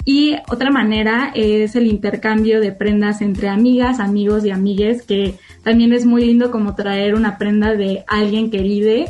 Y 0.05 0.37
otra 0.49 0.71
manera 0.71 1.33
es 1.35 1.77
el 1.77 1.87
intercambio 1.87 2.61
de 2.61 2.73
prendas 2.73 3.21
entre 3.21 3.49
amigas, 3.49 4.01
amigos 4.01 4.45
y 4.45 4.51
amigues, 4.51 5.03
que 5.03 5.35
también 5.63 5.93
es 5.93 6.07
muy 6.07 6.25
lindo 6.25 6.51
como 6.51 6.75
traer 6.75 7.15
una 7.15 7.37
prenda 7.37 7.75
de 7.75 8.05
alguien 8.07 8.51
querido 8.51 9.07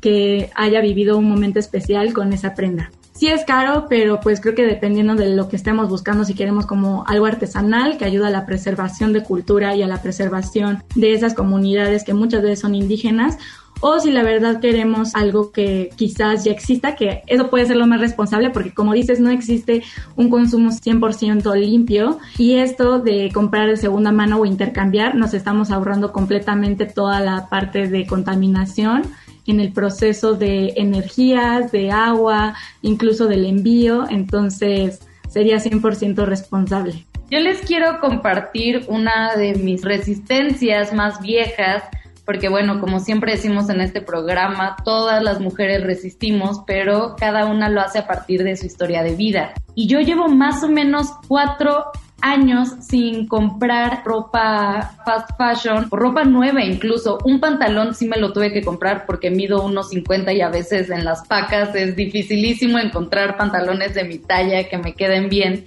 que 0.00 0.50
haya 0.54 0.80
vivido 0.80 1.18
un 1.18 1.28
momento 1.28 1.58
especial 1.58 2.12
con 2.12 2.32
esa 2.32 2.54
prenda. 2.54 2.90
Sí 3.18 3.26
es 3.26 3.44
caro, 3.44 3.86
pero 3.88 4.20
pues 4.20 4.40
creo 4.40 4.54
que 4.54 4.64
dependiendo 4.64 5.16
de 5.16 5.34
lo 5.34 5.48
que 5.48 5.56
estemos 5.56 5.88
buscando, 5.88 6.24
si 6.24 6.34
queremos 6.34 6.66
como 6.66 7.02
algo 7.08 7.26
artesanal 7.26 7.98
que 7.98 8.04
ayuda 8.04 8.28
a 8.28 8.30
la 8.30 8.46
preservación 8.46 9.12
de 9.12 9.24
cultura 9.24 9.74
y 9.74 9.82
a 9.82 9.88
la 9.88 10.00
preservación 10.00 10.84
de 10.94 11.14
esas 11.14 11.34
comunidades 11.34 12.04
que 12.04 12.14
muchas 12.14 12.42
veces 12.42 12.60
son 12.60 12.76
indígenas, 12.76 13.36
o 13.80 13.98
si 13.98 14.10
la 14.10 14.22
verdad 14.22 14.60
queremos 14.60 15.14
algo 15.14 15.52
que 15.52 15.90
quizás 15.96 16.44
ya 16.44 16.52
exista, 16.52 16.96
que 16.96 17.22
eso 17.26 17.50
puede 17.50 17.66
ser 17.66 17.76
lo 17.76 17.86
más 17.86 18.00
responsable 18.00 18.50
porque 18.50 18.72
como 18.72 18.92
dices 18.92 19.20
no 19.20 19.30
existe 19.30 19.82
un 20.16 20.30
consumo 20.30 20.70
100% 20.70 21.54
limpio 21.56 22.18
y 22.36 22.54
esto 22.54 22.98
de 22.98 23.30
comprar 23.32 23.68
de 23.68 23.76
segunda 23.76 24.12
mano 24.12 24.38
o 24.38 24.46
intercambiar 24.46 25.14
nos 25.14 25.34
estamos 25.34 25.70
ahorrando 25.70 26.12
completamente 26.12 26.86
toda 26.86 27.20
la 27.20 27.48
parte 27.48 27.88
de 27.88 28.06
contaminación 28.06 29.02
en 29.48 29.60
el 29.60 29.72
proceso 29.72 30.34
de 30.34 30.74
energías, 30.76 31.72
de 31.72 31.90
agua, 31.90 32.54
incluso 32.82 33.26
del 33.26 33.46
envío, 33.46 34.04
entonces 34.08 35.00
sería 35.28 35.56
100% 35.56 36.26
responsable. 36.26 37.06
Yo 37.30 37.40
les 37.40 37.60
quiero 37.60 37.98
compartir 38.00 38.84
una 38.88 39.36
de 39.36 39.54
mis 39.54 39.84
resistencias 39.84 40.92
más 40.92 41.20
viejas, 41.20 41.82
porque 42.28 42.50
bueno, 42.50 42.78
como 42.78 43.00
siempre 43.00 43.32
decimos 43.32 43.70
en 43.70 43.80
este 43.80 44.02
programa, 44.02 44.76
todas 44.84 45.22
las 45.22 45.40
mujeres 45.40 45.82
resistimos, 45.82 46.60
pero 46.66 47.16
cada 47.18 47.46
una 47.46 47.70
lo 47.70 47.80
hace 47.80 48.00
a 48.00 48.06
partir 48.06 48.44
de 48.44 48.54
su 48.54 48.66
historia 48.66 49.02
de 49.02 49.14
vida. 49.14 49.54
Y 49.74 49.88
yo 49.88 50.00
llevo 50.00 50.28
más 50.28 50.62
o 50.62 50.68
menos 50.68 51.06
cuatro 51.26 51.86
años 52.20 52.68
sin 52.80 53.26
comprar 53.28 54.02
ropa 54.04 54.98
fast 55.06 55.30
fashion 55.38 55.86
o 55.88 55.96
ropa 55.96 56.24
nueva 56.24 56.62
incluso. 56.62 57.16
Un 57.24 57.40
pantalón 57.40 57.94
sí 57.94 58.06
me 58.06 58.18
lo 58.18 58.30
tuve 58.34 58.52
que 58.52 58.60
comprar 58.60 59.06
porque 59.06 59.30
mido 59.30 59.64
unos 59.64 59.88
50 59.88 60.30
y 60.34 60.42
a 60.42 60.50
veces 60.50 60.90
en 60.90 61.06
las 61.06 61.26
pacas 61.26 61.74
es 61.74 61.96
dificilísimo 61.96 62.78
encontrar 62.78 63.38
pantalones 63.38 63.94
de 63.94 64.04
mi 64.04 64.18
talla 64.18 64.68
que 64.68 64.76
me 64.76 64.92
queden 64.92 65.30
bien. 65.30 65.64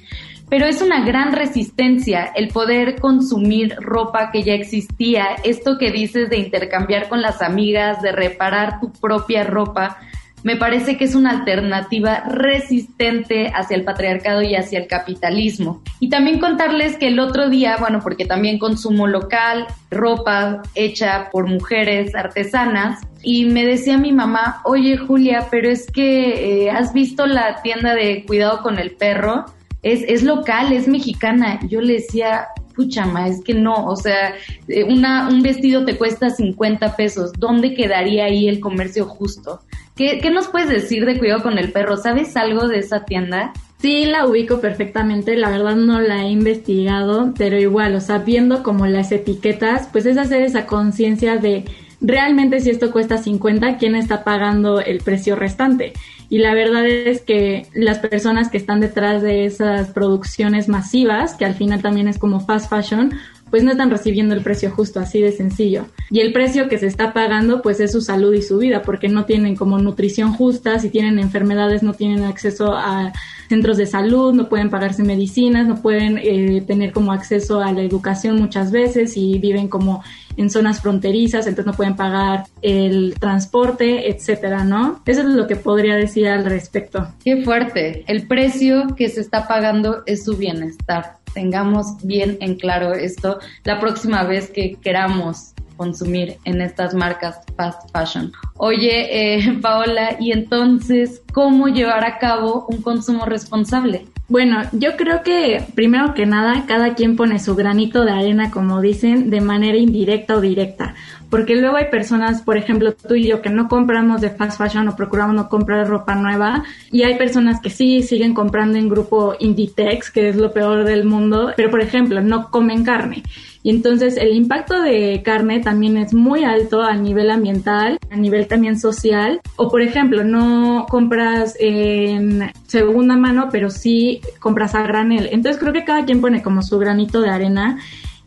Pero 0.51 0.67
es 0.67 0.83
una 0.83 1.03
gran 1.03 1.31
resistencia 1.31 2.25
el 2.35 2.49
poder 2.49 2.99
consumir 2.99 3.73
ropa 3.79 4.29
que 4.31 4.43
ya 4.43 4.53
existía. 4.53 5.29
Esto 5.43 5.79
que 5.79 5.89
dices 5.91 6.29
de 6.29 6.37
intercambiar 6.37 7.09
con 7.09 7.23
las 7.23 7.41
amigas, 7.41 8.03
de 8.03 8.11
reparar 8.11 8.79
tu 8.79 8.91
propia 8.91 9.43
ropa 9.43 9.97
me 10.43 10.55
parece 10.55 10.97
que 10.97 11.05
es 11.05 11.15
una 11.15 11.31
alternativa 11.31 12.23
resistente 12.27 13.51
hacia 13.53 13.77
el 13.77 13.83
patriarcado 13.83 14.41
y 14.41 14.55
hacia 14.55 14.79
el 14.79 14.87
capitalismo. 14.87 15.81
Y 15.99 16.09
también 16.09 16.39
contarles 16.39 16.97
que 16.97 17.07
el 17.07 17.19
otro 17.19 17.49
día, 17.49 17.77
bueno, 17.79 17.99
porque 18.01 18.25
también 18.25 18.57
consumo 18.57 19.07
local, 19.07 19.67
ropa 19.91 20.63
hecha 20.73 21.29
por 21.31 21.47
mujeres 21.47 22.15
artesanas, 22.15 23.01
y 23.21 23.45
me 23.45 23.65
decía 23.65 23.99
mi 23.99 24.11
mamá, 24.11 24.61
oye 24.63 24.97
Julia, 24.97 25.47
pero 25.51 25.69
es 25.69 25.91
que 25.91 26.63
eh, 26.63 26.71
has 26.71 26.91
visto 26.91 27.27
la 27.27 27.61
tienda 27.61 27.93
de 27.93 28.25
cuidado 28.25 28.63
con 28.63 28.79
el 28.79 28.91
perro, 28.91 29.45
es, 29.83 30.03
es 30.07 30.23
local, 30.23 30.71
es 30.71 30.87
mexicana. 30.87 31.59
Yo 31.67 31.81
le 31.81 31.93
decía, 31.93 32.47
pucha, 32.75 33.05
ma, 33.05 33.27
es 33.27 33.43
que 33.43 33.53
no, 33.53 33.85
o 33.85 33.95
sea, 33.95 34.33
eh, 34.67 34.83
una, 34.83 35.27
un 35.29 35.41
vestido 35.41 35.85
te 35.85 35.97
cuesta 35.97 36.29
50 36.29 36.95
pesos, 36.95 37.31
¿dónde 37.37 37.73
quedaría 37.73 38.25
ahí 38.25 38.47
el 38.47 38.59
comercio 38.59 39.05
justo? 39.05 39.61
¿Qué, 39.95 40.19
¿Qué 40.19 40.29
nos 40.31 40.47
puedes 40.47 40.69
decir 40.69 41.05
de 41.05 41.19
cuidado 41.19 41.43
con 41.43 41.57
el 41.57 41.71
perro? 41.71 41.97
¿Sabes 41.97 42.35
algo 42.37 42.67
de 42.67 42.79
esa 42.79 43.05
tienda? 43.05 43.53
Sí, 43.81 44.05
la 44.05 44.27
ubico 44.27 44.61
perfectamente, 44.61 45.35
la 45.35 45.49
verdad 45.49 45.75
no 45.75 45.99
la 45.99 46.23
he 46.23 46.29
investigado, 46.29 47.33
pero 47.35 47.59
igual, 47.59 47.95
o 47.95 47.99
sea, 47.99 48.19
viendo 48.19 48.61
como 48.61 48.85
las 48.85 49.11
etiquetas, 49.11 49.89
pues 49.91 50.05
es 50.05 50.17
hacer 50.17 50.43
esa 50.43 50.67
conciencia 50.67 51.37
de 51.37 51.65
realmente 51.99 52.59
si 52.59 52.69
esto 52.69 52.91
cuesta 52.91 53.17
50, 53.17 53.77
¿quién 53.77 53.95
está 53.95 54.23
pagando 54.23 54.79
el 54.79 54.99
precio 54.99 55.35
restante? 55.35 55.93
Y 56.31 56.37
la 56.37 56.53
verdad 56.53 56.87
es 56.87 57.21
que 57.21 57.67
las 57.73 57.99
personas 57.99 58.49
que 58.49 58.57
están 58.57 58.79
detrás 58.79 59.21
de 59.21 59.43
esas 59.43 59.89
producciones 59.89 60.69
masivas, 60.69 61.33
que 61.33 61.43
al 61.43 61.55
final 61.55 61.81
también 61.81 62.07
es 62.07 62.17
como 62.17 62.39
fast 62.39 62.69
fashion, 62.69 63.11
pues 63.51 63.63
no 63.63 63.71
están 63.71 63.91
recibiendo 63.91 64.33
el 64.33 64.41
precio 64.41 64.71
justo, 64.71 64.99
así 64.99 65.21
de 65.21 65.31
sencillo. 65.31 65.85
Y 66.09 66.21
el 66.21 66.33
precio 66.33 66.67
que 66.67 66.79
se 66.79 66.87
está 66.87 67.13
pagando, 67.13 67.61
pues 67.61 67.79
es 67.79 67.91
su 67.91 68.01
salud 68.01 68.33
y 68.33 68.41
su 68.41 68.57
vida, 68.57 68.81
porque 68.81 69.09
no 69.09 69.25
tienen 69.25 69.55
como 69.55 69.77
nutrición 69.77 70.33
justa, 70.33 70.79
si 70.79 70.89
tienen 70.89 71.19
enfermedades 71.19 71.83
no 71.83 71.93
tienen 71.93 72.23
acceso 72.23 72.73
a 72.73 73.11
centros 73.49 73.77
de 73.77 73.85
salud, 73.85 74.33
no 74.33 74.47
pueden 74.47 74.69
pagarse 74.69 75.03
medicinas, 75.03 75.67
no 75.67 75.81
pueden 75.81 76.17
eh, 76.17 76.63
tener 76.65 76.93
como 76.93 77.11
acceso 77.11 77.59
a 77.59 77.73
la 77.73 77.81
educación 77.81 78.39
muchas 78.39 78.71
veces 78.71 79.17
y 79.17 79.39
viven 79.39 79.67
como 79.67 80.01
en 80.37 80.49
zonas 80.49 80.81
fronterizas, 80.81 81.47
entonces 81.47 81.65
no 81.65 81.73
pueden 81.73 81.97
pagar 81.97 82.45
el 82.61 83.15
transporte, 83.19 84.09
etcétera, 84.09 84.63
¿no? 84.63 85.01
Eso 85.05 85.21
es 85.21 85.27
lo 85.27 85.47
que 85.47 85.57
podría 85.57 85.95
decir 85.95 86.27
al 86.27 86.45
respecto. 86.45 87.09
Qué 87.23 87.43
fuerte. 87.43 88.05
El 88.07 88.27
precio 88.27 88.95
que 88.95 89.09
se 89.09 89.19
está 89.19 89.47
pagando 89.47 90.03
es 90.05 90.23
su 90.23 90.37
bienestar. 90.37 91.20
Tengamos 91.33 91.97
bien 92.03 92.37
en 92.41 92.55
claro 92.55 92.93
esto 92.93 93.39
la 93.63 93.79
próxima 93.79 94.23
vez 94.23 94.49
que 94.49 94.75
queramos 94.81 95.53
consumir 95.77 96.37
en 96.45 96.61
estas 96.61 96.93
marcas 96.93 97.39
fast 97.57 97.89
fashion. 97.91 98.31
Oye, 98.57 99.37
eh, 99.37 99.57
Paola, 99.61 100.15
y 100.19 100.31
entonces, 100.31 101.23
¿cómo 101.33 101.69
llevar 101.69 102.03
a 102.03 102.19
cabo 102.19 102.67
un 102.69 102.83
consumo 102.83 103.25
responsable? 103.25 104.05
Bueno, 104.31 104.61
yo 104.71 104.95
creo 104.95 105.23
que 105.23 105.61
primero 105.75 106.13
que 106.13 106.25
nada, 106.25 106.63
cada 106.65 106.95
quien 106.95 107.17
pone 107.17 107.37
su 107.37 107.53
granito 107.53 108.05
de 108.05 108.13
arena, 108.13 108.49
como 108.49 108.79
dicen, 108.79 109.29
de 109.29 109.41
manera 109.41 109.77
indirecta 109.77 110.37
o 110.37 110.39
directa. 110.39 110.95
Porque 111.29 111.57
luego 111.57 111.75
hay 111.75 111.89
personas, 111.91 112.41
por 112.41 112.55
ejemplo, 112.55 112.93
tú 112.93 113.15
y 113.15 113.27
yo, 113.27 113.41
que 113.41 113.49
no 113.49 113.67
compramos 113.67 114.21
de 114.21 114.29
fast 114.29 114.57
fashion 114.57 114.87
o 114.87 114.95
procuramos 114.95 115.35
no 115.35 115.49
comprar 115.49 115.85
ropa 115.85 116.15
nueva. 116.15 116.63
Y 116.91 117.03
hay 117.03 117.17
personas 117.17 117.59
que 117.59 117.69
sí 117.69 118.03
siguen 118.03 118.33
comprando 118.33 118.77
en 118.77 118.87
grupo 118.87 119.35
Inditex, 119.37 120.09
que 120.11 120.29
es 120.29 120.37
lo 120.37 120.53
peor 120.53 120.85
del 120.85 121.03
mundo. 121.03 121.51
Pero, 121.57 121.69
por 121.69 121.81
ejemplo, 121.81 122.21
no 122.21 122.49
comen 122.51 122.85
carne. 122.85 123.23
Y 123.63 123.69
entonces 123.69 124.17
el 124.17 124.35
impacto 124.35 124.81
de 124.81 125.21
carne 125.23 125.59
también 125.59 125.97
es 125.97 126.13
muy 126.13 126.43
alto 126.43 126.81
a 126.81 126.95
nivel 126.95 127.29
ambiental, 127.29 127.99
a 128.09 128.15
nivel 128.15 128.47
también 128.47 128.79
social. 128.79 129.39
O 129.55 129.69
por 129.69 129.81
ejemplo, 129.81 130.23
no 130.23 130.87
compras 130.89 131.55
en 131.59 132.51
segunda 132.67 133.15
mano, 133.15 133.49
pero 133.51 133.69
sí 133.69 134.21
compras 134.39 134.73
a 134.73 134.81
granel. 134.81 135.29
Entonces 135.31 135.59
creo 135.61 135.73
que 135.73 135.85
cada 135.85 136.05
quien 136.05 136.21
pone 136.21 136.41
como 136.41 136.63
su 136.63 136.79
granito 136.79 137.21
de 137.21 137.29
arena 137.29 137.77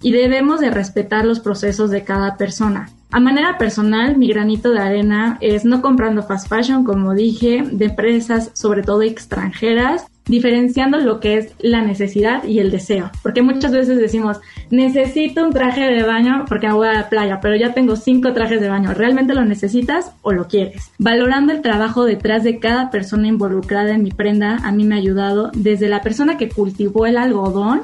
y 0.03 0.13
debemos 0.13 0.61
de 0.61 0.71
respetar 0.71 1.25
los 1.25 1.41
procesos 1.41 1.91
de 1.91 2.05
cada 2.05 2.37
persona. 2.37 2.91
A 3.11 3.21
manera 3.21 3.59
personal, 3.59 4.19
mi 4.19 4.29
granito 4.29 4.71
de 4.73 4.81
arena 4.81 5.39
es 5.41 5.65
no 5.65 5.81
comprando 5.81 6.25
fast 6.25 6.49
fashion, 6.49 6.85
como 6.85 7.15
dije, 7.15 7.63
de 7.63 7.87
empresas 7.87 8.51
sobre 8.55 8.83
todo 8.83 9.03
extranjeras, 9.03 10.07
diferenciando 10.27 10.99
lo 10.99 11.21
que 11.21 11.39
es 11.39 11.55
la 11.59 11.83
necesidad 11.83 12.45
y 12.45 12.59
el 12.59 12.71
deseo. 12.71 13.11
Porque 13.23 13.43
muchas 13.43 13.73
veces 13.73 13.99
decimos, 13.99 14.41
necesito 14.71 15.45
un 15.45 15.53
traje 15.53 15.83
de 15.83 16.03
baño 16.03 16.45
porque 16.49 16.69
me 16.69 16.75
voy 16.75 16.89
a 16.89 16.93
la 16.93 17.09
playa, 17.09 17.41
pero 17.41 17.57
ya 17.57 17.75
tengo 17.75 17.97
cinco 17.97 18.33
trajes 18.33 18.61
de 18.61 18.69
baño. 18.69 18.95
¿Realmente 18.95 19.35
lo 19.35 19.45
necesitas 19.45 20.13
o 20.23 20.33
lo 20.33 20.49
quieres? 20.49 20.91
Valorando 20.99 21.53
el 21.53 21.63
trabajo 21.63 22.05
detrás 22.05 22.45
de 22.45 22.59
cada 22.59 22.91
persona 22.91 23.29
involucrada 23.29 23.95
en 23.95 24.03
mi 24.03 24.11
prenda, 24.11 24.59
a 24.65 24.73
mí 24.73 24.85
me 24.85 24.95
ha 24.95 24.99
ayudado 24.99 25.51
desde 25.55 25.89
la 25.89 26.01
persona 26.01 26.37
que 26.39 26.49
cultivó 26.49 27.07
el 27.07 27.19
algodón 27.19 27.83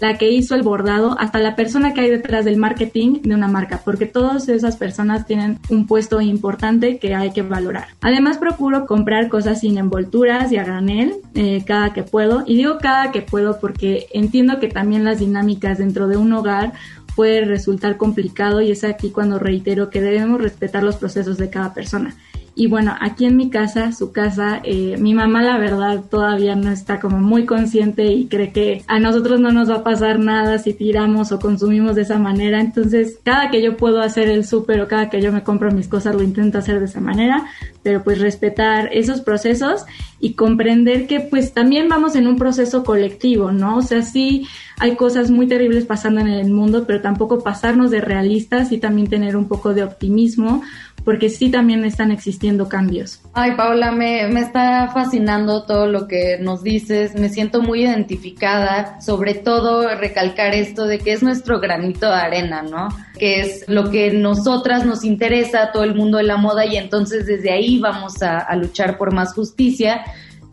la 0.00 0.16
que 0.16 0.30
hizo 0.30 0.54
el 0.54 0.62
bordado, 0.62 1.16
hasta 1.18 1.38
la 1.38 1.56
persona 1.56 1.92
que 1.92 2.00
hay 2.00 2.10
detrás 2.10 2.44
del 2.44 2.56
marketing 2.56 3.20
de 3.22 3.34
una 3.34 3.48
marca, 3.48 3.82
porque 3.84 4.06
todas 4.06 4.48
esas 4.48 4.76
personas 4.76 5.26
tienen 5.26 5.58
un 5.68 5.86
puesto 5.86 6.20
importante 6.20 6.98
que 6.98 7.14
hay 7.14 7.32
que 7.32 7.42
valorar. 7.42 7.88
Además, 8.00 8.38
procuro 8.38 8.86
comprar 8.86 9.28
cosas 9.28 9.60
sin 9.60 9.78
envolturas 9.78 10.52
y 10.52 10.56
a 10.56 10.64
granel 10.64 11.16
eh, 11.34 11.62
cada 11.66 11.92
que 11.92 12.02
puedo. 12.02 12.44
Y 12.46 12.56
digo 12.56 12.78
cada 12.78 13.12
que 13.12 13.22
puedo 13.22 13.58
porque 13.60 14.06
entiendo 14.12 14.58
que 14.58 14.68
también 14.68 15.04
las 15.04 15.18
dinámicas 15.18 15.78
dentro 15.78 16.08
de 16.08 16.16
un 16.16 16.32
hogar 16.32 16.72
puede 17.14 17.44
resultar 17.44 17.96
complicado 17.96 18.60
y 18.60 18.70
es 18.70 18.84
aquí 18.84 19.10
cuando 19.10 19.38
reitero 19.38 19.90
que 19.90 20.00
debemos 20.00 20.40
respetar 20.40 20.82
los 20.82 20.96
procesos 20.96 21.38
de 21.38 21.50
cada 21.50 21.74
persona. 21.74 22.16
Y 22.56 22.68
bueno, 22.68 22.94
aquí 23.00 23.24
en 23.24 23.36
mi 23.36 23.50
casa, 23.50 23.90
su 23.90 24.12
casa, 24.12 24.60
eh, 24.62 24.96
mi 24.98 25.12
mamá 25.12 25.42
la 25.42 25.58
verdad 25.58 26.04
todavía 26.08 26.54
no 26.54 26.70
está 26.70 27.00
como 27.00 27.18
muy 27.18 27.46
consciente 27.46 28.12
y 28.12 28.26
cree 28.26 28.52
que 28.52 28.84
a 28.86 29.00
nosotros 29.00 29.40
no 29.40 29.50
nos 29.50 29.68
va 29.68 29.76
a 29.76 29.82
pasar 29.82 30.20
nada 30.20 30.58
si 30.58 30.72
tiramos 30.72 31.32
o 31.32 31.40
consumimos 31.40 31.96
de 31.96 32.02
esa 32.02 32.18
manera. 32.18 32.60
Entonces, 32.60 33.18
cada 33.24 33.50
que 33.50 33.60
yo 33.60 33.76
puedo 33.76 34.00
hacer 34.00 34.28
el 34.28 34.44
súper 34.44 34.80
o 34.82 34.86
cada 34.86 35.10
que 35.10 35.20
yo 35.20 35.32
me 35.32 35.42
compro 35.42 35.72
mis 35.72 35.88
cosas, 35.88 36.14
lo 36.14 36.22
intento 36.22 36.58
hacer 36.58 36.78
de 36.78 36.84
esa 36.84 37.00
manera, 37.00 37.44
pero 37.82 38.04
pues 38.04 38.20
respetar 38.20 38.88
esos 38.92 39.20
procesos 39.20 39.84
y 40.20 40.34
comprender 40.34 41.08
que 41.08 41.20
pues 41.20 41.54
también 41.54 41.88
vamos 41.88 42.14
en 42.14 42.28
un 42.28 42.36
proceso 42.36 42.84
colectivo, 42.84 43.50
¿no? 43.50 43.78
O 43.78 43.82
sea, 43.82 44.02
sí 44.02 44.46
hay 44.78 44.94
cosas 44.94 45.30
muy 45.30 45.48
terribles 45.48 45.86
pasando 45.86 46.20
en 46.20 46.28
el 46.28 46.50
mundo, 46.50 46.84
pero 46.86 47.00
tampoco 47.00 47.42
pasarnos 47.42 47.90
de 47.90 48.00
realistas 48.00 48.70
y 48.70 48.78
también 48.78 49.08
tener 49.08 49.36
un 49.36 49.48
poco 49.48 49.74
de 49.74 49.82
optimismo 49.82 50.62
porque 51.04 51.28
sí 51.28 51.50
también 51.50 51.84
están 51.84 52.10
existiendo 52.10 52.68
cambios. 52.68 53.20
Ay, 53.32 53.52
Paola, 53.56 53.92
me, 53.92 54.26
me 54.28 54.40
está 54.40 54.90
fascinando 54.92 55.64
todo 55.64 55.86
lo 55.86 56.08
que 56.08 56.38
nos 56.40 56.62
dices, 56.62 57.14
me 57.14 57.28
siento 57.28 57.62
muy 57.62 57.82
identificada, 57.82 59.00
sobre 59.00 59.34
todo 59.34 59.94
recalcar 59.96 60.54
esto 60.54 60.86
de 60.86 60.98
que 60.98 61.12
es 61.12 61.22
nuestro 61.22 61.60
granito 61.60 62.06
de 62.08 62.16
arena, 62.16 62.62
¿no? 62.62 62.88
Que 63.18 63.40
es 63.40 63.64
lo 63.68 63.90
que 63.90 64.12
nosotras 64.12 64.86
nos 64.86 65.04
interesa, 65.04 65.70
todo 65.72 65.84
el 65.84 65.94
mundo 65.94 66.18
de 66.18 66.24
la 66.24 66.36
moda 66.36 66.64
y 66.64 66.76
entonces 66.76 67.26
desde 67.26 67.52
ahí 67.52 67.78
vamos 67.78 68.22
a 68.22 68.54
luchar 68.56 68.96
por 68.96 69.12
más 69.12 69.34
justicia 69.34 70.04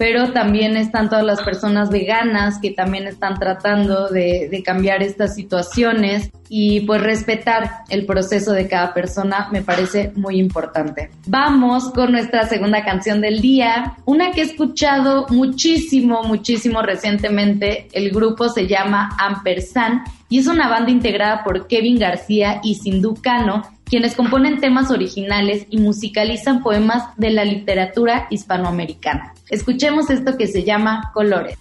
pero 0.02 0.32
también 0.32 0.78
están 0.78 1.10
todas 1.10 1.24
las 1.24 1.44
personas 1.44 1.92
veganas 1.92 2.58
que 2.60 2.72
también 2.72 3.06
están 3.06 3.38
tratando 3.38 4.08
de, 4.08 4.64
cambiar 4.66 5.04
estas 5.04 5.36
situaciones 5.36 6.32
y 6.50 6.80
pues 6.88 7.04
respetar 7.04 7.84
el 7.88 8.08
proceso 8.08 8.52
de 8.52 8.68
cada 8.68 8.96
persona 8.96 9.50
me 9.52 9.62
parece 9.62 10.12
muy 10.16 10.40
importante. 10.40 11.12
Vamos 11.28 11.92
con 11.92 12.14
nuestra 12.14 12.48
segunda 12.48 12.84
canción 12.84 13.22
del 13.22 13.42
día, 13.42 13.96
una 14.06 14.32
que 14.32 14.42
he 14.42 14.46
escuchado 14.46 15.28
muchísimo, 15.30 16.24
muchísimo 16.24 16.82
recientemente. 16.82 17.88
El 17.92 18.10
grupo 18.10 18.50
se 18.50 18.66
llama 18.66 19.16
Ampersand 19.20 20.02
y 20.30 20.40
es 20.40 20.48
una 20.48 20.68
banda 20.68 20.90
integrada 20.90 21.44
por 21.44 21.68
Kevin 21.68 22.00
García 22.00 22.60
y 22.64 22.74
Sindhu 22.74 23.22
Cano 23.22 23.62
quienes 23.92 24.16
componen 24.16 24.62
temas 24.62 24.90
originales 24.90 25.66
y 25.70 25.78
musicalizan 25.78 26.64
poemas 26.64 27.10
de 27.18 27.30
la 27.30 27.44
literatura 27.44 28.28
hispanoamericana. 28.30 29.34
Escuchemos 29.50 30.10
esto 30.10 30.38
que 30.38 30.48
se 30.48 30.64
llama 30.64 31.12
Colores. 31.14 31.58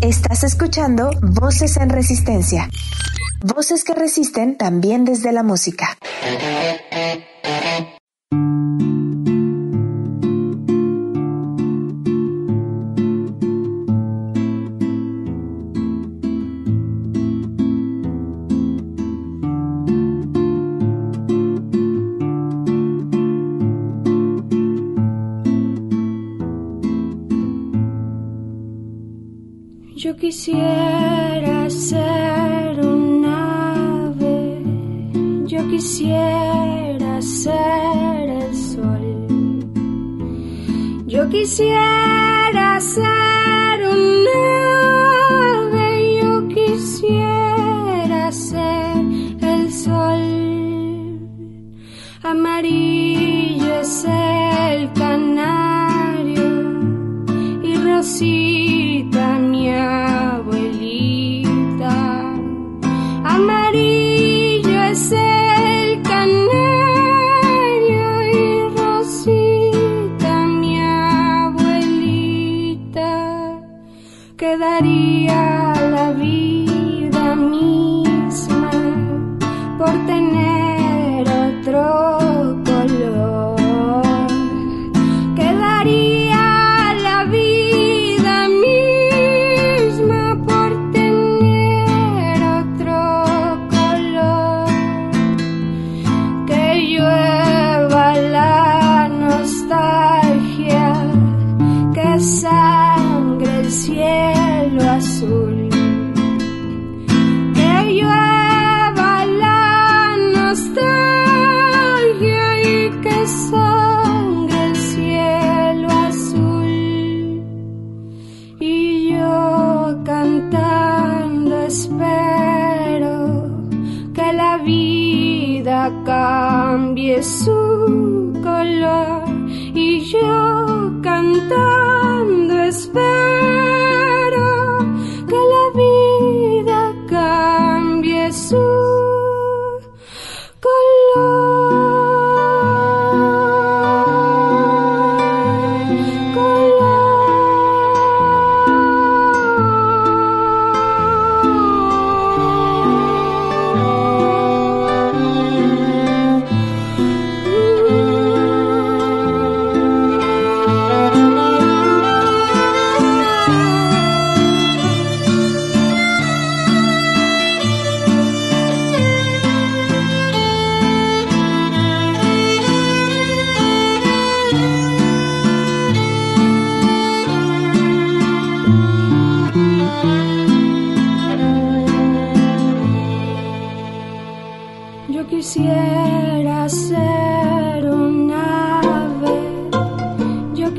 Estás 0.00 0.42
escuchando 0.42 1.10
Voces 1.22 1.76
en 1.76 1.90
Resistencia. 1.90 2.68
Voces 3.40 3.84
que 3.84 3.94
resisten 3.94 4.58
también 4.58 5.04
desde 5.04 5.30
la 5.30 5.44
música. 5.44 5.96
Quisiera 30.20 31.70
ser 31.70 32.78
un 32.84 33.24
ave, 33.24 34.62
yo 35.46 35.66
quisiera 35.70 37.22
ser 37.22 38.28
el 38.28 38.54
sol, 38.54 39.26
yo 41.06 41.26
quisiera 41.30 42.78
ser 42.80 43.88
un 43.90 44.19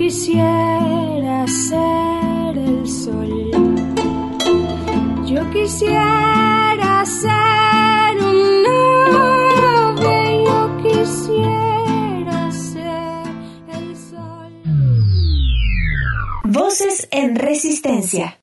quisiera 0.01 1.45
ser 1.47 2.57
el 2.57 2.87
sol. 2.87 3.51
Yo 5.27 5.49
quisiera 5.51 7.05
ser 7.05 8.17
un 8.19 8.63
nube, 8.65 10.43
yo 10.47 10.77
quisiera 10.81 12.51
ser 12.51 13.27
el 13.77 13.95
sol. 13.95 14.51
Voces 16.45 17.07
en 17.11 17.35
resistencia. 17.35 18.40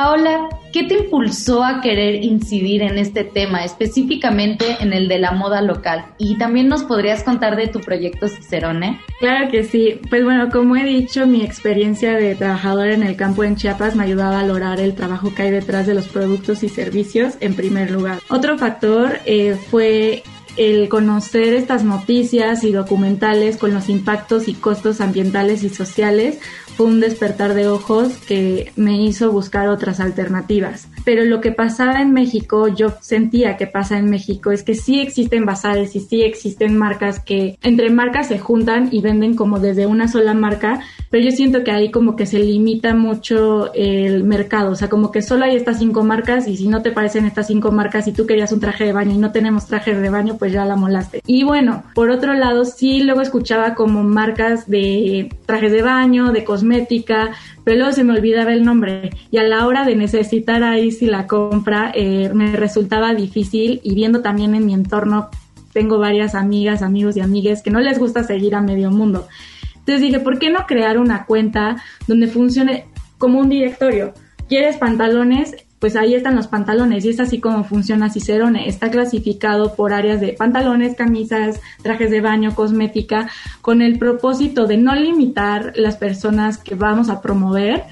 Paola, 0.00 0.48
¿qué 0.72 0.84
te 0.84 0.94
impulsó 0.94 1.62
a 1.62 1.82
querer 1.82 2.24
incidir 2.24 2.80
en 2.80 2.96
este 2.96 3.22
tema, 3.22 3.66
específicamente 3.66 4.78
en 4.80 4.94
el 4.94 5.08
de 5.08 5.18
la 5.18 5.32
moda 5.32 5.60
local? 5.60 6.06
Y 6.16 6.38
también 6.38 6.68
nos 6.68 6.84
podrías 6.84 7.22
contar 7.22 7.54
de 7.54 7.66
tu 7.66 7.80
proyecto 7.80 8.26
Cicerone. 8.26 8.98
Claro 9.18 9.50
que 9.50 9.62
sí. 9.62 10.00
Pues 10.08 10.24
bueno, 10.24 10.48
como 10.48 10.74
he 10.76 10.84
dicho, 10.84 11.26
mi 11.26 11.42
experiencia 11.42 12.14
de 12.14 12.34
trabajador 12.34 12.88
en 12.88 13.02
el 13.02 13.14
campo 13.14 13.44
en 13.44 13.56
Chiapas 13.56 13.94
me 13.94 14.04
ayudaba 14.04 14.38
a 14.38 14.42
valorar 14.42 14.80
el 14.80 14.94
trabajo 14.94 15.34
que 15.34 15.42
hay 15.42 15.50
detrás 15.50 15.86
de 15.86 15.92
los 15.92 16.08
productos 16.08 16.62
y 16.62 16.70
servicios 16.70 17.34
en 17.40 17.52
primer 17.52 17.90
lugar. 17.90 18.20
Otro 18.30 18.56
factor 18.56 19.18
eh, 19.26 19.54
fue 19.70 20.22
el 20.56 20.88
conocer 20.88 21.54
estas 21.54 21.84
noticias 21.84 22.64
y 22.64 22.72
documentales 22.72 23.56
con 23.56 23.72
los 23.72 23.88
impactos 23.88 24.48
y 24.48 24.54
costos 24.54 25.00
ambientales 25.00 25.62
y 25.62 25.68
sociales 25.68 26.38
fue 26.76 26.86
un 26.86 27.00
despertar 27.00 27.52
de 27.52 27.68
ojos 27.68 28.16
que 28.26 28.72
me 28.74 29.02
hizo 29.02 29.30
buscar 29.30 29.68
otras 29.68 30.00
alternativas. 30.00 30.88
Pero 31.04 31.24
lo 31.24 31.40
que 31.40 31.52
pasaba 31.52 32.00
en 32.00 32.12
México, 32.12 32.68
yo 32.68 32.94
sentía 33.00 33.58
que 33.58 33.66
pasa 33.66 33.98
en 33.98 34.08
México, 34.08 34.50
es 34.50 34.62
que 34.62 34.74
sí 34.74 35.00
existen 35.00 35.44
bazares 35.44 35.94
y 35.94 36.00
sí 36.00 36.22
existen 36.22 36.78
marcas 36.78 37.20
que 37.20 37.58
entre 37.62 37.90
marcas 37.90 38.28
se 38.28 38.38
juntan 38.38 38.88
y 38.92 39.02
venden 39.02 39.34
como 39.34 39.58
desde 39.58 39.86
una 39.86 40.08
sola 40.08 40.32
marca, 40.32 40.80
pero 41.10 41.24
yo 41.24 41.32
siento 41.32 41.64
que 41.64 41.70
ahí 41.70 41.90
como 41.90 42.16
que 42.16 42.24
se 42.24 42.38
limita 42.38 42.94
mucho 42.94 43.72
el 43.74 44.24
mercado, 44.24 44.70
o 44.70 44.76
sea, 44.76 44.88
como 44.88 45.10
que 45.10 45.22
solo 45.22 45.44
hay 45.44 45.56
estas 45.56 45.78
cinco 45.78 46.02
marcas 46.02 46.48
y 46.48 46.56
si 46.56 46.68
no 46.68 46.82
te 46.82 46.92
parecen 46.92 47.26
estas 47.26 47.48
cinco 47.48 47.72
marcas 47.72 48.06
y 48.06 48.12
tú 48.12 48.26
querías 48.26 48.52
un 48.52 48.60
traje 48.60 48.84
de 48.84 48.92
baño 48.92 49.12
y 49.12 49.18
no 49.18 49.32
tenemos 49.32 49.66
traje 49.66 49.94
de 49.94 50.08
baño, 50.08 50.36
pues 50.40 50.52
ya 50.52 50.64
la 50.64 50.74
molaste. 50.74 51.22
Y 51.26 51.44
bueno, 51.44 51.84
por 51.94 52.10
otro 52.10 52.32
lado, 52.34 52.64
sí 52.64 53.04
luego 53.04 53.20
escuchaba 53.20 53.74
como 53.74 54.02
marcas 54.02 54.68
de 54.68 55.28
trajes 55.46 55.70
de 55.70 55.82
baño, 55.82 56.32
de 56.32 56.42
cosméticos, 56.42 57.28
pero 57.62 57.76
luego 57.76 57.92
se 57.92 58.02
me 58.02 58.14
olvidaba 58.14 58.52
el 58.52 58.64
nombre 58.64 59.10
y 59.30 59.36
a 59.36 59.44
la 59.44 59.66
hora 59.66 59.84
de 59.84 59.94
necesitar 59.94 60.64
ahí 60.64 60.90
si 60.90 61.06
la 61.06 61.26
compra 61.26 61.92
eh, 61.94 62.30
me 62.34 62.56
resultaba 62.56 63.14
difícil 63.14 63.80
y 63.84 63.94
viendo 63.94 64.22
también 64.22 64.54
en 64.54 64.66
mi 64.66 64.74
entorno 64.74 65.28
tengo 65.74 65.98
varias 65.98 66.34
amigas, 66.34 66.82
amigos 66.82 67.16
y 67.16 67.20
amigues 67.20 67.62
que 67.62 67.70
no 67.70 67.80
les 67.80 67.98
gusta 67.98 68.24
seguir 68.24 68.54
a 68.54 68.62
medio 68.62 68.90
mundo. 68.90 69.28
Entonces 69.76 70.00
dije, 70.00 70.20
¿por 70.20 70.38
qué 70.38 70.50
no 70.50 70.66
crear 70.66 70.98
una 70.98 71.26
cuenta 71.26 71.76
donde 72.08 72.28
funcione 72.28 72.86
como 73.18 73.40
un 73.40 73.50
directorio? 73.50 74.14
¿Quieres 74.48 74.78
pantalones? 74.78 75.54
Pues 75.80 75.96
ahí 75.96 76.14
están 76.14 76.36
los 76.36 76.46
pantalones 76.46 77.04
y 77.04 77.08
es 77.08 77.20
así 77.20 77.40
como 77.40 77.64
funciona 77.64 78.10
Cicerone. 78.10 78.68
Está 78.68 78.90
clasificado 78.90 79.74
por 79.74 79.94
áreas 79.94 80.20
de 80.20 80.34
pantalones, 80.34 80.94
camisas, 80.94 81.58
trajes 81.82 82.10
de 82.10 82.20
baño, 82.20 82.54
cosmética, 82.54 83.30
con 83.62 83.80
el 83.80 83.98
propósito 83.98 84.66
de 84.66 84.76
no 84.76 84.94
limitar 84.94 85.72
las 85.76 85.96
personas 85.96 86.58
que 86.58 86.74
vamos 86.74 87.08
a 87.08 87.22
promover, 87.22 87.84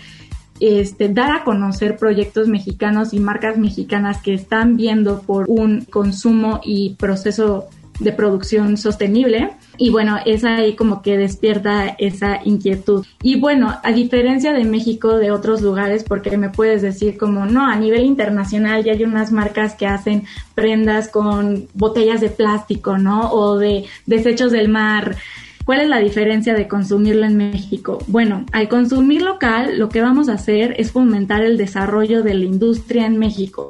este, 0.60 1.08
dar 1.08 1.32
a 1.32 1.44
conocer 1.44 1.96
proyectos 1.96 2.46
mexicanos 2.46 3.14
y 3.14 3.20
marcas 3.20 3.56
mexicanas 3.56 4.20
que 4.20 4.34
están 4.34 4.76
viendo 4.76 5.22
por 5.22 5.46
un 5.48 5.86
consumo 5.86 6.60
y 6.62 6.94
proceso 6.96 7.68
de 7.98 8.12
producción 8.12 8.76
sostenible. 8.76 9.50
Y 9.76 9.90
bueno, 9.90 10.18
es 10.24 10.44
ahí 10.44 10.74
como 10.74 11.02
que 11.02 11.16
despierta 11.16 11.94
esa 11.98 12.40
inquietud. 12.44 13.06
Y 13.22 13.38
bueno, 13.38 13.76
a 13.82 13.92
diferencia 13.92 14.52
de 14.52 14.64
México, 14.64 15.16
de 15.16 15.30
otros 15.30 15.62
lugares, 15.62 16.04
porque 16.04 16.36
me 16.36 16.50
puedes 16.50 16.82
decir 16.82 17.16
como, 17.16 17.46
no, 17.46 17.66
a 17.66 17.76
nivel 17.76 18.04
internacional 18.04 18.82
ya 18.84 18.92
hay 18.92 19.04
unas 19.04 19.30
marcas 19.30 19.74
que 19.74 19.86
hacen 19.86 20.24
prendas 20.54 21.08
con 21.08 21.68
botellas 21.74 22.20
de 22.20 22.30
plástico, 22.30 22.98
¿no? 22.98 23.30
O 23.30 23.56
de 23.58 23.84
desechos 24.06 24.50
del 24.50 24.68
mar. 24.68 25.16
¿Cuál 25.64 25.80
es 25.82 25.88
la 25.88 25.98
diferencia 25.98 26.54
de 26.54 26.66
consumirlo 26.66 27.26
en 27.26 27.36
México? 27.36 27.98
Bueno, 28.06 28.46
al 28.52 28.68
consumir 28.68 29.20
local, 29.20 29.78
lo 29.78 29.90
que 29.90 30.00
vamos 30.00 30.28
a 30.28 30.34
hacer 30.34 30.74
es 30.78 30.92
fomentar 30.92 31.42
el 31.42 31.58
desarrollo 31.58 32.22
de 32.22 32.34
la 32.34 32.46
industria 32.46 33.04
en 33.04 33.18
México 33.18 33.68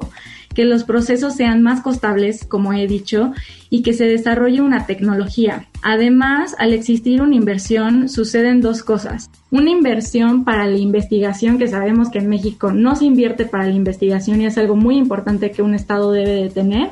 que 0.59 0.65
los 0.65 0.83
procesos 0.83 1.37
sean 1.37 1.63
más 1.63 1.83
costables, 1.83 2.45
como 2.45 2.73
he 2.73 2.89
dicho, 2.89 3.33
y 3.71 3.83
que 3.83 3.93
se 3.93 4.07
desarrolle 4.07 4.61
una 4.61 4.87
tecnología. 4.87 5.69
Además, 5.83 6.57
al 6.59 6.73
existir 6.73 7.23
una 7.23 7.37
inversión, 7.37 8.09
suceden 8.09 8.61
dos 8.61 8.83
cosas. 8.83 9.31
Una 9.53 9.71
inversión 9.71 10.45
para 10.45 10.67
la 10.67 10.77
investigación, 10.77 11.59
que 11.59 11.69
sabemos 11.69 12.11
que 12.11 12.19
en 12.19 12.29
México 12.29 12.73
no 12.73 12.97
se 12.97 13.05
invierte 13.05 13.47
para 13.47 13.69
la 13.69 13.73
investigación 13.73 14.41
y 14.41 14.47
es 14.47 14.59
algo 14.59 14.75
muy 14.75 14.97
importante 14.97 15.53
que 15.53 15.63
un 15.63 15.75
Estado 15.75 16.11
debe 16.11 16.43
de 16.43 16.51
tener. 16.51 16.91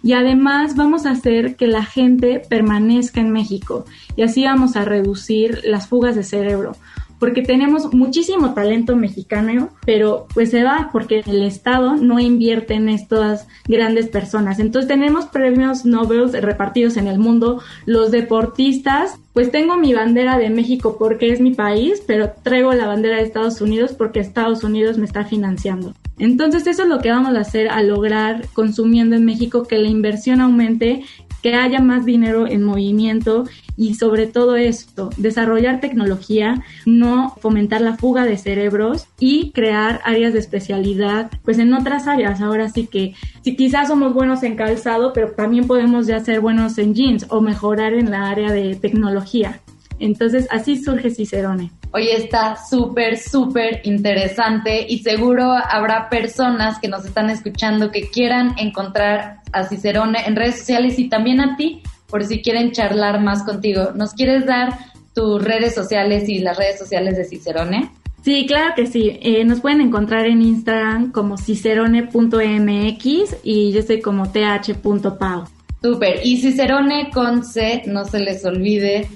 Y 0.00 0.12
además 0.12 0.76
vamos 0.76 1.04
a 1.04 1.10
hacer 1.10 1.56
que 1.56 1.66
la 1.66 1.84
gente 1.84 2.40
permanezca 2.48 3.20
en 3.20 3.32
México 3.32 3.84
y 4.14 4.22
así 4.22 4.44
vamos 4.44 4.76
a 4.76 4.84
reducir 4.84 5.62
las 5.64 5.88
fugas 5.88 6.14
de 6.14 6.22
cerebro 6.22 6.76
porque 7.18 7.42
tenemos 7.42 7.92
muchísimo 7.92 8.54
talento 8.54 8.96
mexicano, 8.96 9.70
pero 9.84 10.26
pues 10.34 10.50
se 10.50 10.62
va 10.62 10.90
porque 10.92 11.22
el 11.26 11.42
Estado 11.42 11.96
no 11.96 12.20
invierte 12.20 12.74
en 12.74 12.88
estas 12.88 13.46
grandes 13.66 14.08
personas. 14.08 14.58
Entonces 14.58 14.88
tenemos 14.88 15.26
premios 15.26 15.84
Nobel 15.84 16.32
repartidos 16.32 16.96
en 16.96 17.08
el 17.08 17.18
mundo, 17.18 17.62
los 17.86 18.10
deportistas, 18.10 19.18
pues 19.32 19.50
tengo 19.50 19.76
mi 19.76 19.94
bandera 19.94 20.38
de 20.38 20.50
México 20.50 20.96
porque 20.98 21.32
es 21.32 21.40
mi 21.40 21.54
país, 21.54 22.02
pero 22.06 22.32
traigo 22.42 22.72
la 22.72 22.86
bandera 22.86 23.16
de 23.16 23.22
Estados 23.22 23.60
Unidos 23.60 23.92
porque 23.96 24.20
Estados 24.20 24.64
Unidos 24.64 24.98
me 24.98 25.06
está 25.06 25.24
financiando. 25.24 25.94
Entonces 26.18 26.66
eso 26.66 26.82
es 26.82 26.88
lo 26.88 26.98
que 26.98 27.10
vamos 27.10 27.36
a 27.36 27.40
hacer 27.40 27.68
a 27.68 27.82
lograr 27.82 28.46
consumiendo 28.52 29.14
en 29.14 29.24
México 29.24 29.62
que 29.62 29.78
la 29.78 29.88
inversión 29.88 30.40
aumente, 30.40 31.04
que 31.42 31.54
haya 31.54 31.80
más 31.80 32.04
dinero 32.04 32.46
en 32.46 32.64
movimiento 32.64 33.44
y 33.76 33.94
sobre 33.94 34.26
todo 34.26 34.56
esto, 34.56 35.10
desarrollar 35.16 35.80
tecnología, 35.80 36.64
no 36.84 37.34
fomentar 37.40 37.80
la 37.80 37.96
fuga 37.96 38.24
de 38.24 38.36
cerebros 38.36 39.06
y 39.20 39.52
crear 39.52 40.00
áreas 40.04 40.32
de 40.32 40.40
especialidad, 40.40 41.30
pues 41.44 41.58
en 41.58 41.72
otras 41.72 42.08
áreas. 42.08 42.40
Ahora 42.40 42.68
sí 42.68 42.86
que 42.86 43.14
si 43.42 43.56
quizás 43.56 43.88
somos 43.88 44.14
buenos 44.14 44.42
en 44.42 44.56
calzado, 44.56 45.12
pero 45.12 45.32
también 45.32 45.66
podemos 45.66 46.06
ya 46.06 46.20
ser 46.20 46.40
buenos 46.40 46.76
en 46.78 46.94
jeans 46.94 47.26
o 47.28 47.40
mejorar 47.40 47.94
en 47.94 48.10
la 48.10 48.28
área 48.28 48.52
de 48.52 48.74
tecnología. 48.74 49.60
Entonces 50.00 50.48
así 50.50 50.76
surge 50.76 51.10
Cicerone. 51.10 51.70
Oye, 51.92 52.16
está 52.16 52.56
súper, 52.56 53.16
súper 53.16 53.80
interesante 53.84 54.84
y 54.88 54.98
seguro 54.98 55.52
habrá 55.52 56.10
personas 56.10 56.78
que 56.80 56.88
nos 56.88 57.06
están 57.06 57.30
escuchando 57.30 57.90
que 57.90 58.10
quieran 58.10 58.54
encontrar 58.58 59.40
a 59.52 59.64
Cicerone 59.64 60.26
en 60.26 60.36
redes 60.36 60.58
sociales 60.58 60.98
y 60.98 61.08
también 61.08 61.40
a 61.40 61.56
ti 61.56 61.82
por 62.08 62.24
si 62.24 62.42
quieren 62.42 62.72
charlar 62.72 63.20
más 63.20 63.42
contigo. 63.42 63.92
¿Nos 63.94 64.12
quieres 64.12 64.44
dar 64.44 64.78
tus 65.14 65.42
redes 65.42 65.74
sociales 65.74 66.28
y 66.28 66.40
las 66.40 66.58
redes 66.58 66.78
sociales 66.78 67.16
de 67.16 67.24
Cicerone? 67.24 67.90
Sí, 68.22 68.46
claro 68.46 68.74
que 68.74 68.86
sí. 68.86 69.18
Eh, 69.22 69.44
nos 69.44 69.60
pueden 69.60 69.80
encontrar 69.80 70.26
en 70.26 70.42
Instagram 70.42 71.12
como 71.12 71.38
cicerone.mx 71.38 73.36
y 73.42 73.72
yo 73.72 73.82
soy 73.82 74.00
como 74.02 74.30
th.pau. 74.30 75.44
Súper. 75.80 76.20
Y 76.24 76.38
Cicerone 76.38 77.10
con 77.12 77.44
C, 77.44 77.84
no 77.86 78.04
se 78.04 78.18
les 78.20 78.44
olvide. 78.44 79.08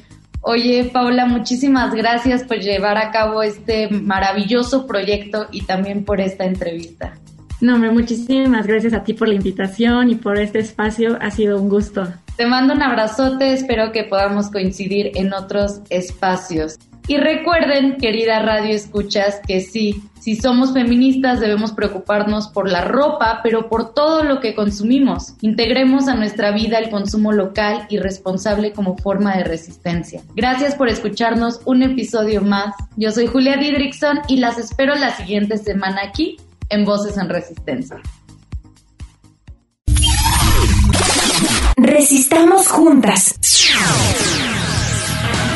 Oye, 0.44 0.90
Paula, 0.92 1.24
muchísimas 1.26 1.94
gracias 1.94 2.42
por 2.42 2.58
llevar 2.58 2.98
a 2.98 3.12
cabo 3.12 3.44
este 3.44 3.88
maravilloso 3.88 4.88
proyecto 4.88 5.46
y 5.52 5.62
también 5.62 6.04
por 6.04 6.20
esta 6.20 6.44
entrevista. 6.44 7.14
No, 7.60 7.76
hombre, 7.76 7.92
muchísimas 7.92 8.66
gracias 8.66 8.92
a 8.92 9.04
ti 9.04 9.14
por 9.14 9.28
la 9.28 9.34
invitación 9.34 10.10
y 10.10 10.16
por 10.16 10.36
este 10.38 10.58
espacio. 10.58 11.16
Ha 11.20 11.30
sido 11.30 11.60
un 11.60 11.68
gusto. 11.68 12.12
Te 12.36 12.44
mando 12.44 12.74
un 12.74 12.82
abrazote, 12.82 13.52
espero 13.52 13.92
que 13.92 14.02
podamos 14.02 14.50
coincidir 14.50 15.12
en 15.14 15.32
otros 15.32 15.80
espacios. 15.90 16.76
Y 17.08 17.16
recuerden, 17.16 17.96
querida 17.96 18.42
radio 18.42 18.74
escuchas, 18.74 19.40
que 19.46 19.60
sí, 19.60 20.02
si 20.20 20.36
somos 20.36 20.72
feministas 20.72 21.40
debemos 21.40 21.72
preocuparnos 21.72 22.46
por 22.46 22.70
la 22.70 22.82
ropa, 22.82 23.40
pero 23.42 23.68
por 23.68 23.92
todo 23.92 24.22
lo 24.22 24.38
que 24.40 24.54
consumimos. 24.54 25.34
Integremos 25.40 26.06
a 26.06 26.14
nuestra 26.14 26.52
vida 26.52 26.78
el 26.78 26.90
consumo 26.90 27.32
local 27.32 27.86
y 27.88 27.98
responsable 27.98 28.72
como 28.72 28.96
forma 28.96 29.36
de 29.36 29.42
resistencia. 29.42 30.22
Gracias 30.36 30.76
por 30.76 30.88
escucharnos 30.88 31.60
un 31.64 31.82
episodio 31.82 32.40
más. 32.40 32.72
Yo 32.96 33.10
soy 33.10 33.26
Julia 33.26 33.56
Didrickson 33.56 34.20
y 34.28 34.36
las 34.36 34.58
espero 34.58 34.94
la 34.94 35.16
siguiente 35.16 35.58
semana 35.58 36.02
aquí 36.04 36.36
en 36.68 36.84
Voces 36.84 37.18
en 37.18 37.28
Resistencia. 37.28 37.96
Resistamos 41.76 42.68
juntas. 42.68 43.34